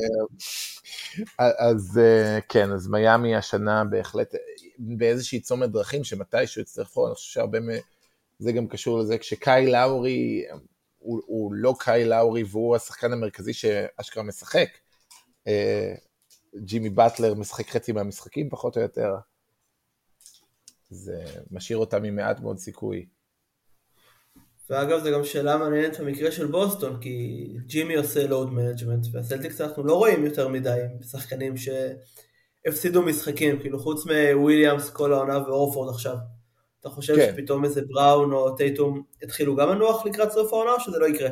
[1.68, 2.00] אז
[2.48, 4.35] כן, אז מיאמי השנה בהחלט
[4.79, 7.59] באיזושהי צומת דרכים שמתישהו יצטרך לפעול, אני חושב שהרבה.
[8.38, 10.44] זה גם קשור לזה כשקייל לאורי,
[10.99, 14.68] הוא, הוא לא קייל לאורי והוא השחקן המרכזי שאשכרה משחק.
[16.57, 19.14] ג'ימי באטלר משחק חצי מהמשחקים פחות או יותר.
[20.90, 23.07] זה משאיר אותם עם מעט מאוד סיכוי.
[24.70, 29.85] ואגב זו גם שאלה מעניינת במקרה של בוסטון, כי ג'ימי עושה load management, והסלטיקס אנחנו
[29.85, 36.16] לא רואים יותר מדי שחקנים שהפסידו משחקים, כאילו חוץ מוויליאמס כל העונה ואורפורד עכשיו.
[36.87, 37.33] אתה חושב כן.
[37.33, 41.29] שפתאום איזה בראון או טייטום יתחילו גם לנוח לקראת סוף העונה או שזה לא יקרה?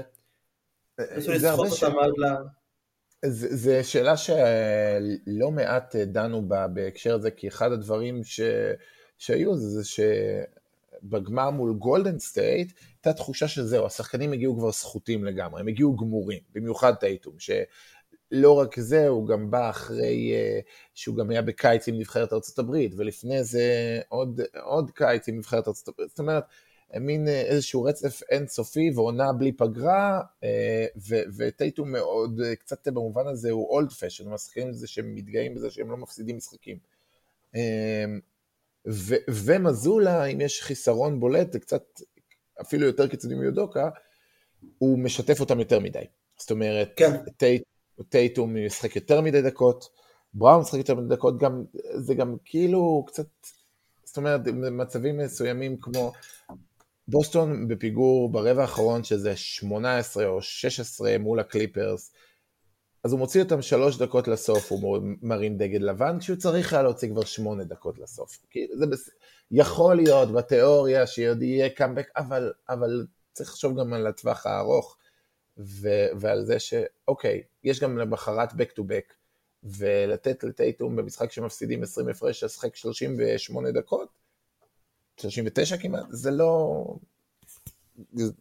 [1.01, 1.05] אה,
[3.27, 8.41] זה שאלה שלא מעט דנו בה בהקשר הזה, כי אחד הדברים ש...
[9.19, 9.83] שהיו זה, זה
[11.03, 16.41] שבגמר מול גולדן סטייט הייתה תחושה שזהו, השחקנים הגיעו כבר סחוטים לגמרי, הם הגיעו גמורים,
[16.55, 17.35] במיוחד טייטום,
[18.35, 20.33] לא רק זה, הוא גם בא אחרי
[20.95, 26.07] שהוא גם היה בקיץ עם נבחרת ארה"ב, ולפני זה עוד, עוד קיץ עם נבחרת ארה"ב.
[26.09, 26.45] זאת אומרת,
[27.01, 30.21] מין איזשהו רצף אינסופי ועונה בלי פגרה,
[31.37, 35.91] וטייטום מאוד, קצת במובן הזה הוא אולד פשן, משחקים את זה שהם מתגאים בזה שהם
[35.91, 36.79] לא מפסידים משחקים.
[38.89, 42.01] ו- ומזולה, אם יש חיסרון בולט, זה קצת
[42.61, 43.89] אפילו יותר קיצוני מיודוקה,
[44.79, 46.05] הוא משתף אותם יותר מדי.
[46.37, 47.17] זאת אומרת, כן.
[47.37, 47.63] טייט,
[48.09, 49.89] טייטום משחק יותר מדי דקות,
[50.35, 53.27] בראון משחק יותר מדי דקות, גם, זה גם כאילו קצת,
[54.05, 56.13] זאת אומרת, במצבים מסוימים כמו
[57.09, 62.13] בוסטון בפיגור ברבע האחרון שזה 18 או 16 מול הקליפרס,
[63.05, 67.09] אז הוא מוציא אותם שלוש דקות לסוף, הוא מרים דגל לבן, כשהוא צריך היה להוציא
[67.09, 68.39] כבר שמונה דקות לסוף.
[68.51, 69.11] כאילו זה בס...
[69.51, 74.97] יכול להיות בתיאוריה שעוד יהיה קאמבק, אבל, אבל צריך לחשוב גם על הטווח הארוך,
[75.59, 75.89] ו...
[76.21, 79.15] ועל זה שאוקיי, יש גם למחרת back to back,
[79.65, 84.09] ולתת לטייטום במשחק שמפסידים 20 הפרש, לשחק 38 דקות,
[85.17, 86.85] 39 כמעט, זה לא,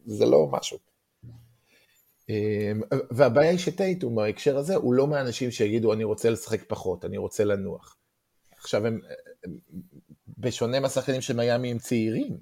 [0.05, 0.77] זה, לא משהו.
[2.29, 7.17] אמ, והבעיה היא שטייטום בהקשר הזה הוא לא מהאנשים שיגידו אני רוצה לשחק פחות, אני
[7.17, 7.97] רוצה לנוח.
[8.57, 8.99] עכשיו הם,
[10.37, 12.37] בשונה מהשחקנים של מיאמי הם צעירים,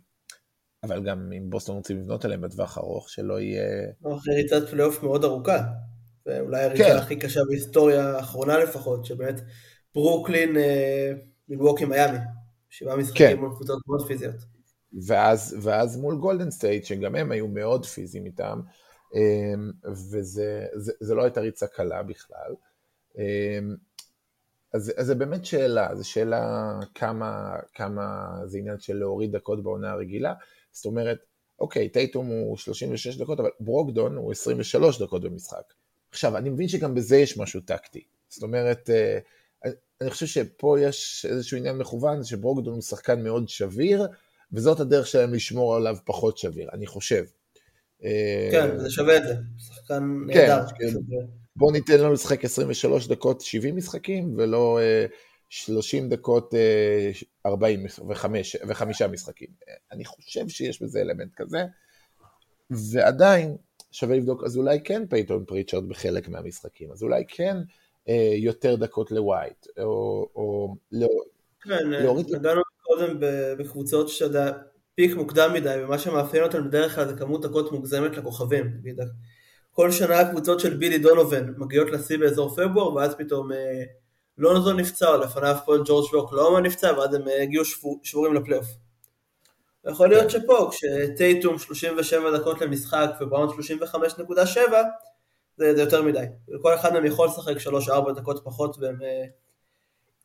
[0.83, 3.63] אבל גם אם בוסטון רוצים לבנות עליהם בטווח ארוך, שלא יהיה...
[4.17, 5.63] אחרי ריצת פלייאוף מאוד ארוכה,
[6.25, 6.97] ואולי הריצה כן.
[6.97, 9.41] הכי קשה בהיסטוריה האחרונה לפחות, שבאמת
[9.95, 11.11] ברוקלין, אה,
[11.49, 12.17] מילווקי מיאמי,
[12.69, 13.39] שבעה משחקים כן.
[13.39, 14.35] מול קבוצות מאוד פיזיות.
[15.05, 18.61] ואז, ואז מול גולדן סטייט, שגם הם היו מאוד פיזיים איתם,
[19.15, 22.55] אמ, וזה זה, זה לא הייתה ריצה קלה בכלל.
[24.73, 29.91] אז, אז זה באמת שאלה, זו שאלה כמה, כמה זה עניין של להוריד דקות בעונה
[29.91, 30.33] הרגילה.
[30.71, 31.17] זאת אומרת,
[31.59, 35.73] אוקיי, טייטום הוא 36 דקות, אבל ברוקדון הוא 23 דקות במשחק.
[36.11, 38.03] עכשיו, אני מבין שגם בזה יש משהו טקטי.
[38.29, 39.19] זאת אומרת, אה,
[40.01, 44.07] אני חושב שפה יש איזשהו עניין מכוון, שברוקדון הוא שחקן מאוד שביר,
[44.53, 47.23] וזאת הדרך שלהם לשמור עליו פחות שביר, אני חושב.
[48.51, 50.65] כן, זה שווה את זה, שחקן נהדר.
[50.79, 51.15] כן,
[51.55, 54.79] בוא ניתן לו לשחק 23 דקות 70 משחקים, ולא
[55.49, 56.53] 30 אה, דקות
[57.45, 59.47] 45 אה, וחמישה משחקים.
[59.91, 61.65] אני חושב שיש בזה אלמנט כזה,
[62.91, 63.57] ועדיין
[63.91, 67.57] שווה לבדוק, אז אולי כן פייטון פריצ'רד בחלק מהמשחקים, אז אולי כן
[68.09, 71.07] אה, יותר דקות לווייט, או, או לא,
[71.61, 72.35] כן, להוריד...
[72.35, 73.17] נגענו קודם
[73.57, 74.51] בקבוצות שאתה
[74.95, 78.81] פיק מוקדם מדי, ומה שמאפיין אותם בדרך כלל זה כמות דקות מוגזמת לכוכבים.
[79.71, 83.83] כל שנה הקבוצות של בילי דונובן מגיעות לשיא באזור פברואר, ואז פתאום אה,
[84.37, 88.67] לונזו נפצע, או לפניו פה ג'ורג' באוקלהומה נפצע, ואז הם אה, הגיעו שבור, שבורים לפלייאוף.
[89.89, 94.53] יכול להיות שפה, כשטייטום 37 דקות למשחק ובראון 35.7,
[95.57, 96.25] זה, זה יותר מדי.
[96.61, 97.55] כל אחד מהם יכול לשחק
[97.87, 99.23] 3-4 דקות פחות, והם אה,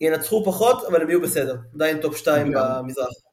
[0.01, 1.57] ינצחו פחות, אבל הם יהיו בסדר.
[1.75, 3.26] עדיין top 2 במזרח.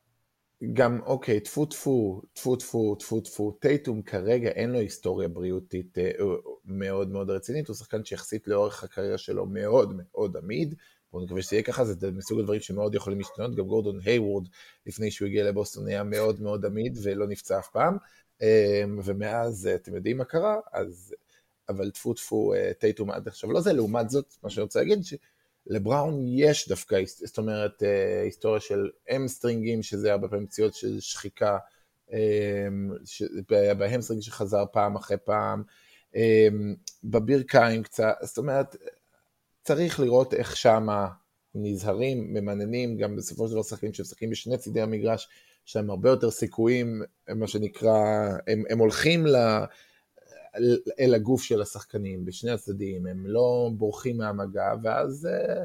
[0.74, 6.04] גם, אוקיי, טפו טפו, טפו טפו, טפו טפו, טייטום כרגע אין לו היסטוריה בריאותית אה,
[6.20, 6.26] אה,
[6.66, 10.76] מאוד מאוד רצינית, הוא שחקן שיחסית לאורך הקריירה שלו מאוד מאוד עמיד,
[11.12, 14.48] בואו נקווה שזה יהיה ככה, זה מסוג הדברים שמאוד יכולים להשתנות, גם גורדון היוורד
[14.86, 17.98] לפני שהוא הגיע לבוסטון היה מאוד מאוד עמיד ולא נפצע אף פעם,
[18.42, 21.16] אה, ומאז אתם יודעים מה קרה, אז,
[21.70, 25.00] אבל טפו טפו טייטום עד עכשיו לא זה, לעומת זאת, מה שאני רוצה להגיד,
[25.68, 31.58] לבראון יש דווקא, זאת אומרת, אה, היסטוריה של אמסטרינגים, שזה הרבה פעמים פציעות של שחיקה,
[32.14, 32.68] אה,
[33.78, 35.64] ב hamstring שחזר פעם אחרי פעם,
[36.16, 36.48] אה,
[37.04, 38.76] בברכיים קצת, זאת אומרת,
[39.64, 41.08] צריך לראות איך שמה
[41.56, 45.30] נזהרים, ממננים, גם בסופו של דבר שחקנים שמשחקים בשני צידי המגרש,
[45.68, 47.02] יש להם הרבה יותר סיכויים,
[47.36, 47.98] מה שנקרא,
[48.48, 49.36] הם, הם הולכים ל...
[51.00, 55.64] אל הגוף של השחקנים בשני הצדדים, הם לא בורחים מהמגע, ואז אה,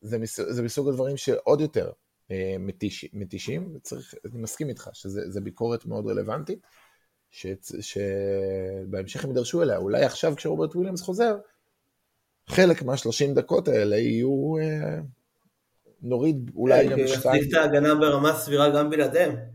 [0.00, 1.90] זה, זה מסוג הדברים שעוד יותר
[2.30, 6.66] אה, מתיש, מתישים, וצריך, אני מסכים איתך שזה ביקורת מאוד רלוונטית,
[7.30, 7.46] ש,
[7.80, 11.36] שבהמשך הם יידרשו אליה, אולי עכשיו כשרוברט וויליאמס חוזר,
[12.46, 15.00] חלק מהשלושים דקות האלה יהיו, אה,
[16.02, 17.36] נוריד אולי גם שתיים.
[17.36, 19.53] יחזיק את ההגנה ברמה סבירה גם בלעדיהם.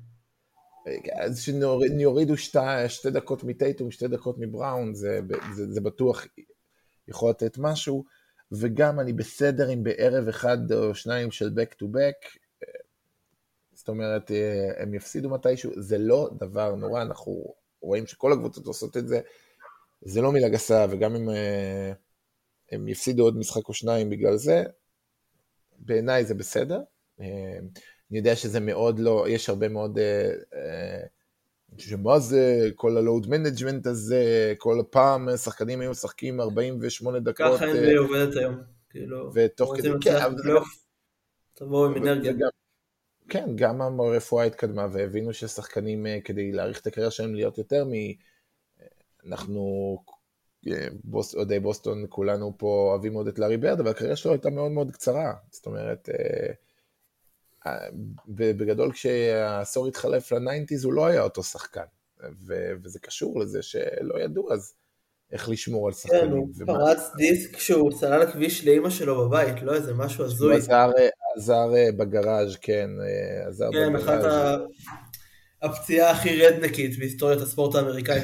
[1.13, 5.19] אז שיורידו שתי, שתי דקות מטייטום, שתי דקות מבראון, זה,
[5.55, 6.25] זה, זה בטוח
[7.07, 8.05] יכול לתת משהו,
[8.51, 12.39] וגם אני בסדר עם בערב אחד או שניים של back to back,
[13.73, 14.31] זאת אומרת,
[14.77, 19.19] הם יפסידו מתישהו, זה לא דבר נורא, אנחנו רואים שכל הקבוצות עושות את זה,
[20.01, 21.29] זה לא מילה גסה, וגם אם
[22.71, 24.63] הם יפסידו עוד משחק או שניים בגלל זה,
[25.77, 26.79] בעיניי זה בסדר.
[28.11, 31.03] אני יודע שזה מאוד לא, יש הרבה מאוד אה, אה,
[31.77, 37.35] שמה זה, כל ה load management הזה, כל הפעם שחקנים היו משחקים 48 דקות.
[37.35, 38.55] ככה NBA עובדת היום.
[38.89, 40.17] כאילו, ותוך כדי, כן,
[41.53, 42.47] תבואו עם אנרגיה.
[43.29, 47.91] כן, גם הרפואה התקדמה והבינו ששחקנים כדי להאריך את הקריירה שלהם להיות יותר מ...
[49.27, 49.97] אנחנו
[51.03, 54.71] בוס, אוהדי בוסטון, כולנו פה אוהבים מאוד את לארי ברד, אבל הקריירה שלו הייתה מאוד
[54.71, 55.33] מאוד קצרה.
[55.51, 56.53] זאת אומרת, אה, אה,
[58.27, 61.85] בגדול כשהעשור התחלף ל nineties הוא לא היה אותו שחקן,
[62.47, 64.73] ו- וזה קשור לזה שלא ידעו אז
[65.31, 66.21] איך לשמור על שחקנים.
[66.21, 66.73] כן, הוא ומה...
[66.73, 70.53] פרץ דיסק כשהוא סלל הכביש לאימא שלו בבית, לא איזה משהו הזוי.
[70.53, 70.91] הוא עזר,
[71.37, 72.89] עזר אה, בגראז', כן,
[73.47, 74.05] עזר כן, בגראז'.
[74.05, 74.57] כן, אחת ה...
[75.61, 78.19] הפציעה הכי רדנקית בהיסטוריית הספורט האמריקאי.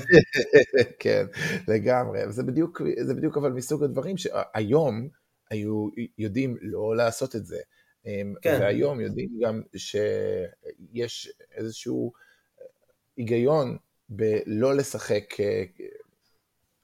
[1.00, 1.26] כן,
[1.68, 2.32] לגמרי.
[2.32, 5.08] זה בדיוק, זה בדיוק אבל מסוג הדברים שהיום
[5.52, 7.58] היו יודעים לא לעשות את זה.
[8.06, 8.58] אמ, כן.
[8.62, 12.12] והיום יודעים גם שיש איזשהו
[13.18, 13.78] היגיון
[14.10, 15.24] בלא לשחק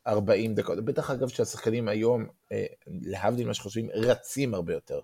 [0.07, 0.85] 40 אה, דקות.
[0.85, 4.99] בטח אגב שהשחקנים היום, אה, להבדיל ממה שחושבים, רצים הרבה יותר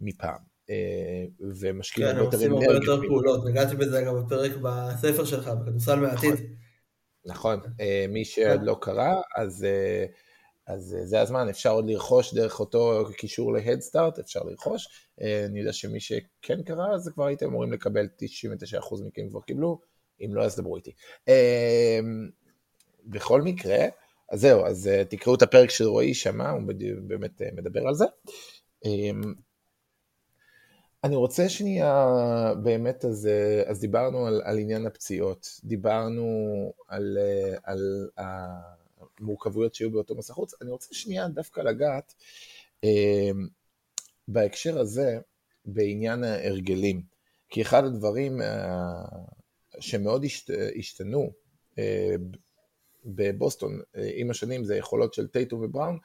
[0.00, 0.52] מפעם.
[0.70, 1.24] אה,
[1.60, 2.48] ומשקיעים הרבה יותר אנרגיה.
[2.48, 6.34] כן, הם עושים הרבה יותר פעולות, נגעתי בזה גם בפרק בספר שלך, בכדורסל מהעתיד.
[7.24, 8.64] נכון, אה, מי שעוד כן.
[8.64, 9.66] לא קרא, אז,
[10.66, 15.08] אז זה הזמן, אפשר עוד לרכוש דרך אותו קישור להדסטארט, אפשר לרכוש.
[15.20, 18.08] אני יודע שמי שכן קרא, אז כבר הייתם אמורים לקבל
[18.82, 19.80] 99% מכם כבר קיבלו,
[20.20, 20.92] אם לא, אז דברו איתי.
[23.04, 23.78] בכל מקרה,
[24.32, 26.62] אז זהו, אז תקראו את הפרק של רועי שמע, הוא
[27.06, 28.04] באמת מדבר על זה.
[31.04, 32.06] אני רוצה שנייה,
[32.62, 33.28] באמת, אז,
[33.66, 37.18] אז דיברנו על, על עניין הפציעות, דיברנו על,
[37.64, 38.08] על
[39.20, 42.14] המורכבויות שהיו באותו מסע חוץ, אני רוצה שנייה דווקא לגעת
[42.84, 43.30] אה,
[44.28, 45.18] בהקשר הזה
[45.64, 47.02] בעניין ההרגלים,
[47.48, 49.04] כי אחד הדברים אה,
[49.80, 51.32] שמאוד השת, השתנו
[51.78, 52.14] אה,
[53.04, 53.80] בבוסטון
[54.14, 55.98] עם השנים זה יכולות של טייטו ובראון,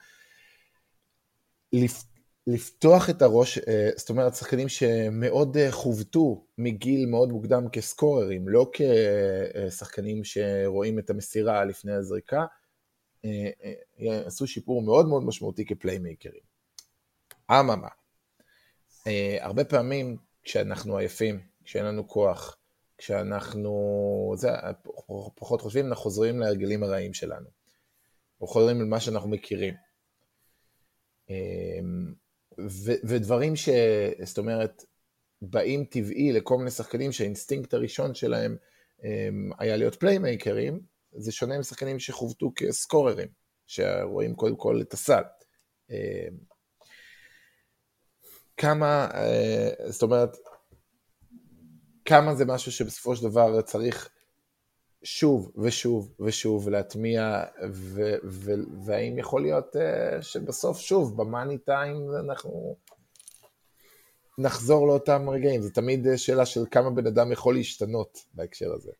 [2.46, 3.58] לפתוח את הראש,
[3.96, 11.92] זאת אומרת, שחקנים שמאוד חובטו מגיל מאוד מוקדם כסקוררים, לא כשחקנים שרואים את המסירה לפני
[11.92, 12.46] הזריקה,
[13.24, 16.42] אה, עשו שיפור מאוד מאוד משמעותי כפליימייקרים.
[17.50, 17.88] אממה,
[19.40, 22.56] הרבה פעמים כשאנחנו עייפים, כשאין לנו כוח,
[22.98, 24.48] כשאנחנו זה,
[25.34, 27.46] פחות חושבים, אנחנו חוזרים להרגלים הרעים שלנו.
[28.40, 29.74] או חוזרים למה שאנחנו מכירים.
[32.58, 33.68] ו- ודברים ש...
[34.22, 34.84] זאת אומרת,
[35.42, 38.56] באים טבעי לכל מיני שחקנים שהאינסטינקט הראשון שלהם
[39.02, 40.80] הם, היה להיות פליימייקרים,
[41.18, 43.28] זה שונה משחקנים שחוותו כסקוררים,
[43.66, 45.22] שרואים קודם כל את הסל.
[48.56, 50.36] כמה, אה, זאת אומרת,
[52.04, 54.10] כמה זה משהו שבסופו של דבר צריך
[55.02, 62.10] שוב ושוב ושוב להטמיע, ו- ו- והאם יכול להיות אה, שבסוף שוב, ב money time
[62.24, 62.76] אנחנו
[64.38, 68.92] נחזור לאותם רגעים, זה תמיד אה, שאלה של כמה בן אדם יכול להשתנות בהקשר הזה.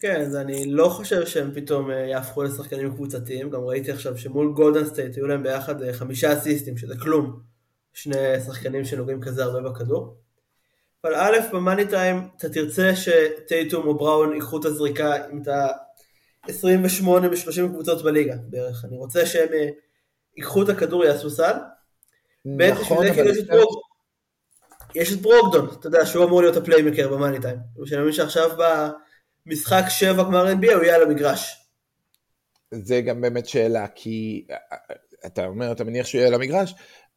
[0.00, 4.52] כן, אז אני לא חושב שהם פתאום אה, יהפכו לשחקנים קבוצתיים, גם ראיתי עכשיו שמול
[4.52, 7.40] גולדן סטייט היו להם ביחד אה, חמישה אסיסטים, שזה כלום,
[7.92, 10.16] שני שחקנים שנוגעים כזה הרבה בכדור.
[11.04, 15.48] אבל א', ב money time אתה תרצה שטייטום או בראון ייקחו את הזריקה עם את
[15.48, 18.84] ה-28 ו-30 קבוצות בליגה בערך.
[18.84, 19.68] אני רוצה שהם אה,
[20.36, 21.52] ייקחו את הכדור, יעשו סל.
[22.44, 23.26] נכון, אבל...
[23.26, 23.80] יש, ברוג...
[24.94, 27.56] יש את ברוגדון, אתה יודע, שהוא אמור להיות ה playmaker ב money time.
[27.84, 28.50] שאני מבין שעכשיו
[29.46, 31.56] במשחק 7 גמר NBA הוא יהיה על המגרש.
[32.74, 36.74] זה גם באמת שאלה, כי אה, אה, אתה אומר, אתה מניח שהוא יהיה על המגרש,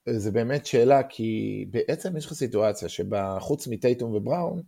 [0.09, 4.61] זה באמת שאלה, כי בעצם יש לך סיטואציה שבה חוץ מטייטום ובראון,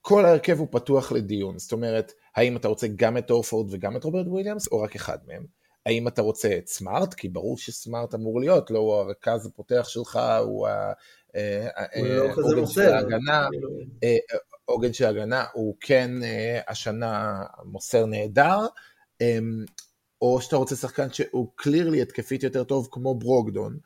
[0.00, 1.58] כל ההרכב הוא פתוח לדיון.
[1.58, 5.18] זאת אומרת, האם אתה רוצה גם את הורפורד וגם את רוברט וויליאמס, או רק אחד
[5.26, 5.46] מהם?
[5.86, 7.14] האם אתה רוצה את סמארט?
[7.14, 10.68] כי ברור שסמארט אמור להיות, לא הוא הרכז הפותח שלך, הוא
[11.34, 13.48] העוגן של ההגנה,
[14.68, 18.66] עוגן של ההגנה, הוא כן אה, השנה מוסר נהדר,
[19.20, 19.64] אמ,
[20.22, 23.78] או שאתה רוצה שחקן שהוא קלירלי התקפית יותר טוב כמו ברוקדון,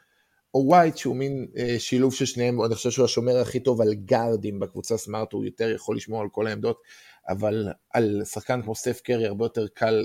[0.55, 3.95] או ווייט שהוא מין אה, שילוב של שניהם, אני חושב שהוא השומר הכי טוב על
[3.95, 6.83] גארדים בקבוצה סמארט, הוא יותר יכול לשמור על כל העמדות,
[7.29, 10.05] אבל על שחקן כמו סטף קרי הרבה יותר קל,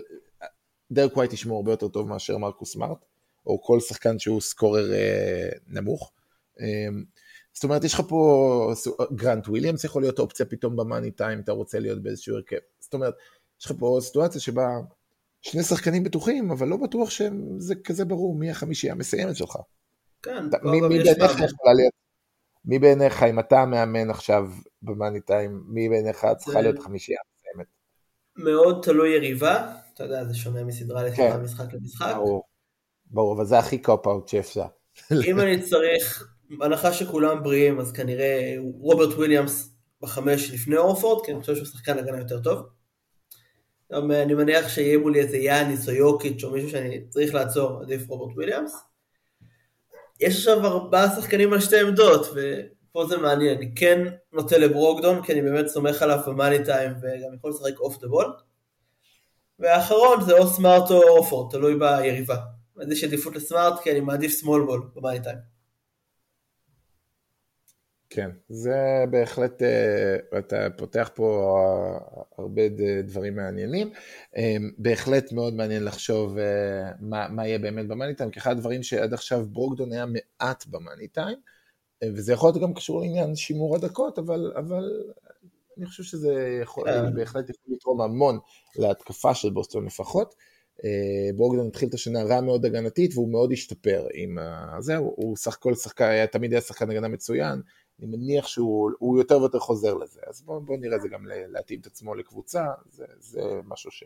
[0.91, 3.05] דרק ווייט ישמור הרבה יותר טוב מאשר מרקוס סמארט,
[3.47, 6.11] או כל שחקן שהוא סקורר אה, נמוך.
[6.59, 6.87] אה,
[7.57, 8.73] זאת אומרת, יש לך פה,
[9.15, 12.57] גרנט וויליאמס יכול להיות אופציה פתאום ב money time, אתה רוצה להיות באיזשהו הרכב.
[12.79, 13.13] זאת אומרת,
[13.59, 14.67] יש לך פה סיטואציה שבה
[15.41, 19.57] שני שחקנים בטוחים, אבל לא בטוח שזה כזה ברור מי החמישייה המסיימת שלך.
[20.21, 21.93] כן, מי, מי בעיניך יכולה להיות,
[22.65, 24.43] מי בעיניך, אם אתה מאמן עכשיו
[24.81, 27.67] ב money time, מי בעיניך צריכה להיות חמישייה מסיימת?
[28.35, 31.41] מאוד תלוי יריבה, אתה יודע, זה שונה מסדרה לסדרה, כן.
[31.41, 32.13] משחק למשחק.
[32.15, 32.43] ברור,
[33.05, 34.65] ברור, אבל זה הכי cop-out שאפשר.
[35.29, 41.41] אם אני צריך, בהנחה שכולם בריאים, אז כנראה רוברט וויליאמס בחמש לפני הורפורד, כי אני
[41.41, 42.65] חושב שהוא שחקן הגנה יותר טוב.
[43.93, 48.09] גם אני מניח שיהיה מולי איזה יאניס או יוקיץ' או מישהו שאני צריך לעצור, עדיף
[48.09, 48.75] רוברט וויליאמס.
[50.19, 53.57] יש עכשיו ארבעה שחקנים על שתי עמדות, ופה זה מעניין.
[53.57, 57.79] אני כן נוטה לברוגדון, כי אני באמת סומך עליו ב money time, וגם יכול לשחק
[57.79, 58.33] off the ball.
[59.59, 62.35] והאחרון זה או סמארט או הורפורד, תלוי ביריבה.
[62.81, 65.56] אז יש עדיפות לסמארט, כי אני מעדיף small ball ב money time.
[68.09, 71.55] כן, זה בהחלט, אה, אתה פותח פה
[72.37, 72.61] הרבה
[73.03, 73.89] דברים מעניינים.
[74.37, 78.51] אה, בהחלט מאוד מעניין לחשוב אה, מה, מה יהיה באמת ב money time, כי אחד
[78.51, 81.37] הדברים שעד עכשיו ברוגדון היה מעט ב money time,
[82.03, 84.83] וזה יכול להיות גם קשור לעניין שימור הדקות, אבל, אבל
[85.77, 87.15] אני חושב שזה יכול, כן.
[87.15, 88.39] בהחלט יכול לתרום המון
[88.75, 90.35] להתקפה של בוסטון לפחות.
[91.35, 94.37] ברוקדון התחיל את השנה רע מאוד הגנתית והוא מאוד השתפר עם
[94.79, 97.61] זה, הוא סך הכל שחקן, תמיד היה שחקן הגנה מצוין,
[97.99, 101.85] אני מניח שהוא יותר ויותר חוזר לזה, אז בואו בוא נראה זה גם להתאים את
[101.85, 104.03] עצמו לקבוצה, זה, זה משהו ש,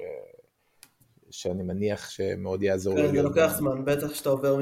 [1.30, 2.96] שאני מניח שמאוד יעזור.
[2.96, 4.58] כן, זה לוקח זמן, בטח שאתה עובר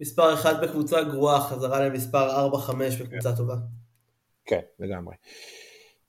[0.00, 3.36] ממספר 1 בקבוצה גרועה, חזרה למספר 4-5 בקבוצה כן.
[3.36, 3.56] טובה.
[4.44, 5.14] כן, לגמרי.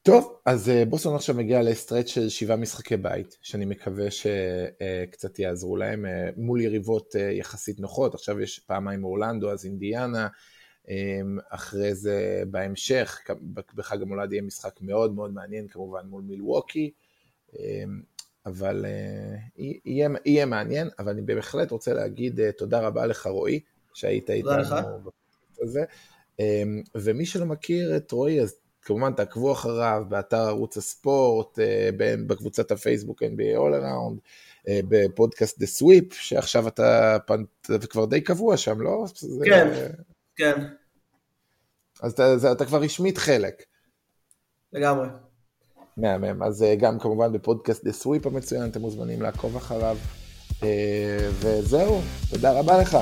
[0.04, 5.78] טוב, אז אה, בוסטון עכשיו מגיע לסטרץ' של שבעה משחקי בית, שאני מקווה שקצת יעזרו
[5.78, 10.28] להם, אה, מול יריבות אה, יחסית נוחות, עכשיו יש פעמיים אורלנדו, אז אינדיאנה,
[11.50, 13.20] אחרי זה בהמשך,
[13.76, 16.92] בחג המולד יהיה משחק מאוד מאוד מעניין כמובן מול מילווקי,
[17.60, 18.02] אמ,
[18.46, 19.36] אבל אה,
[19.86, 23.60] יהיה, יהיה מעניין, אבל אני בהחלט רוצה להגיד אה, תודה רבה לך רועי,
[23.94, 24.54] שהיית איתנו
[25.62, 25.84] בזה,
[26.40, 31.90] אמ, ומי שלא מכיר את רועי אז כמובן תעקבו אחריו באתר ערוץ הספורט, אה,
[32.28, 34.20] בקבוצת הפייסבוק NBA All Around,
[34.68, 37.48] בפודקאסט The Sweep, שעכשיו אתה פנט,
[37.90, 39.06] כבר די קבוע שם, לא?
[39.46, 39.70] כן.
[39.74, 39.90] זה...
[40.36, 40.64] כן.
[42.02, 43.64] אז אתה, זה, אתה כבר רשמית חלק.
[44.74, 45.08] לגמרי.
[45.98, 49.98] מהמם, אז אה, גם כמובן בפודקאסט The Sweep המצוין, אתם מוזמנים לעקוב אחריו.
[50.64, 52.98] אה, וזהו, תודה רבה לך.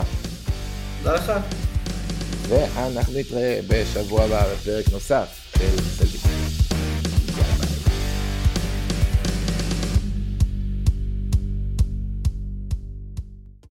[1.04, 1.32] תודה לך.
[2.48, 6.71] ואנחנו נתראה בשבוע הבא בפרק נוסף של סלדיק.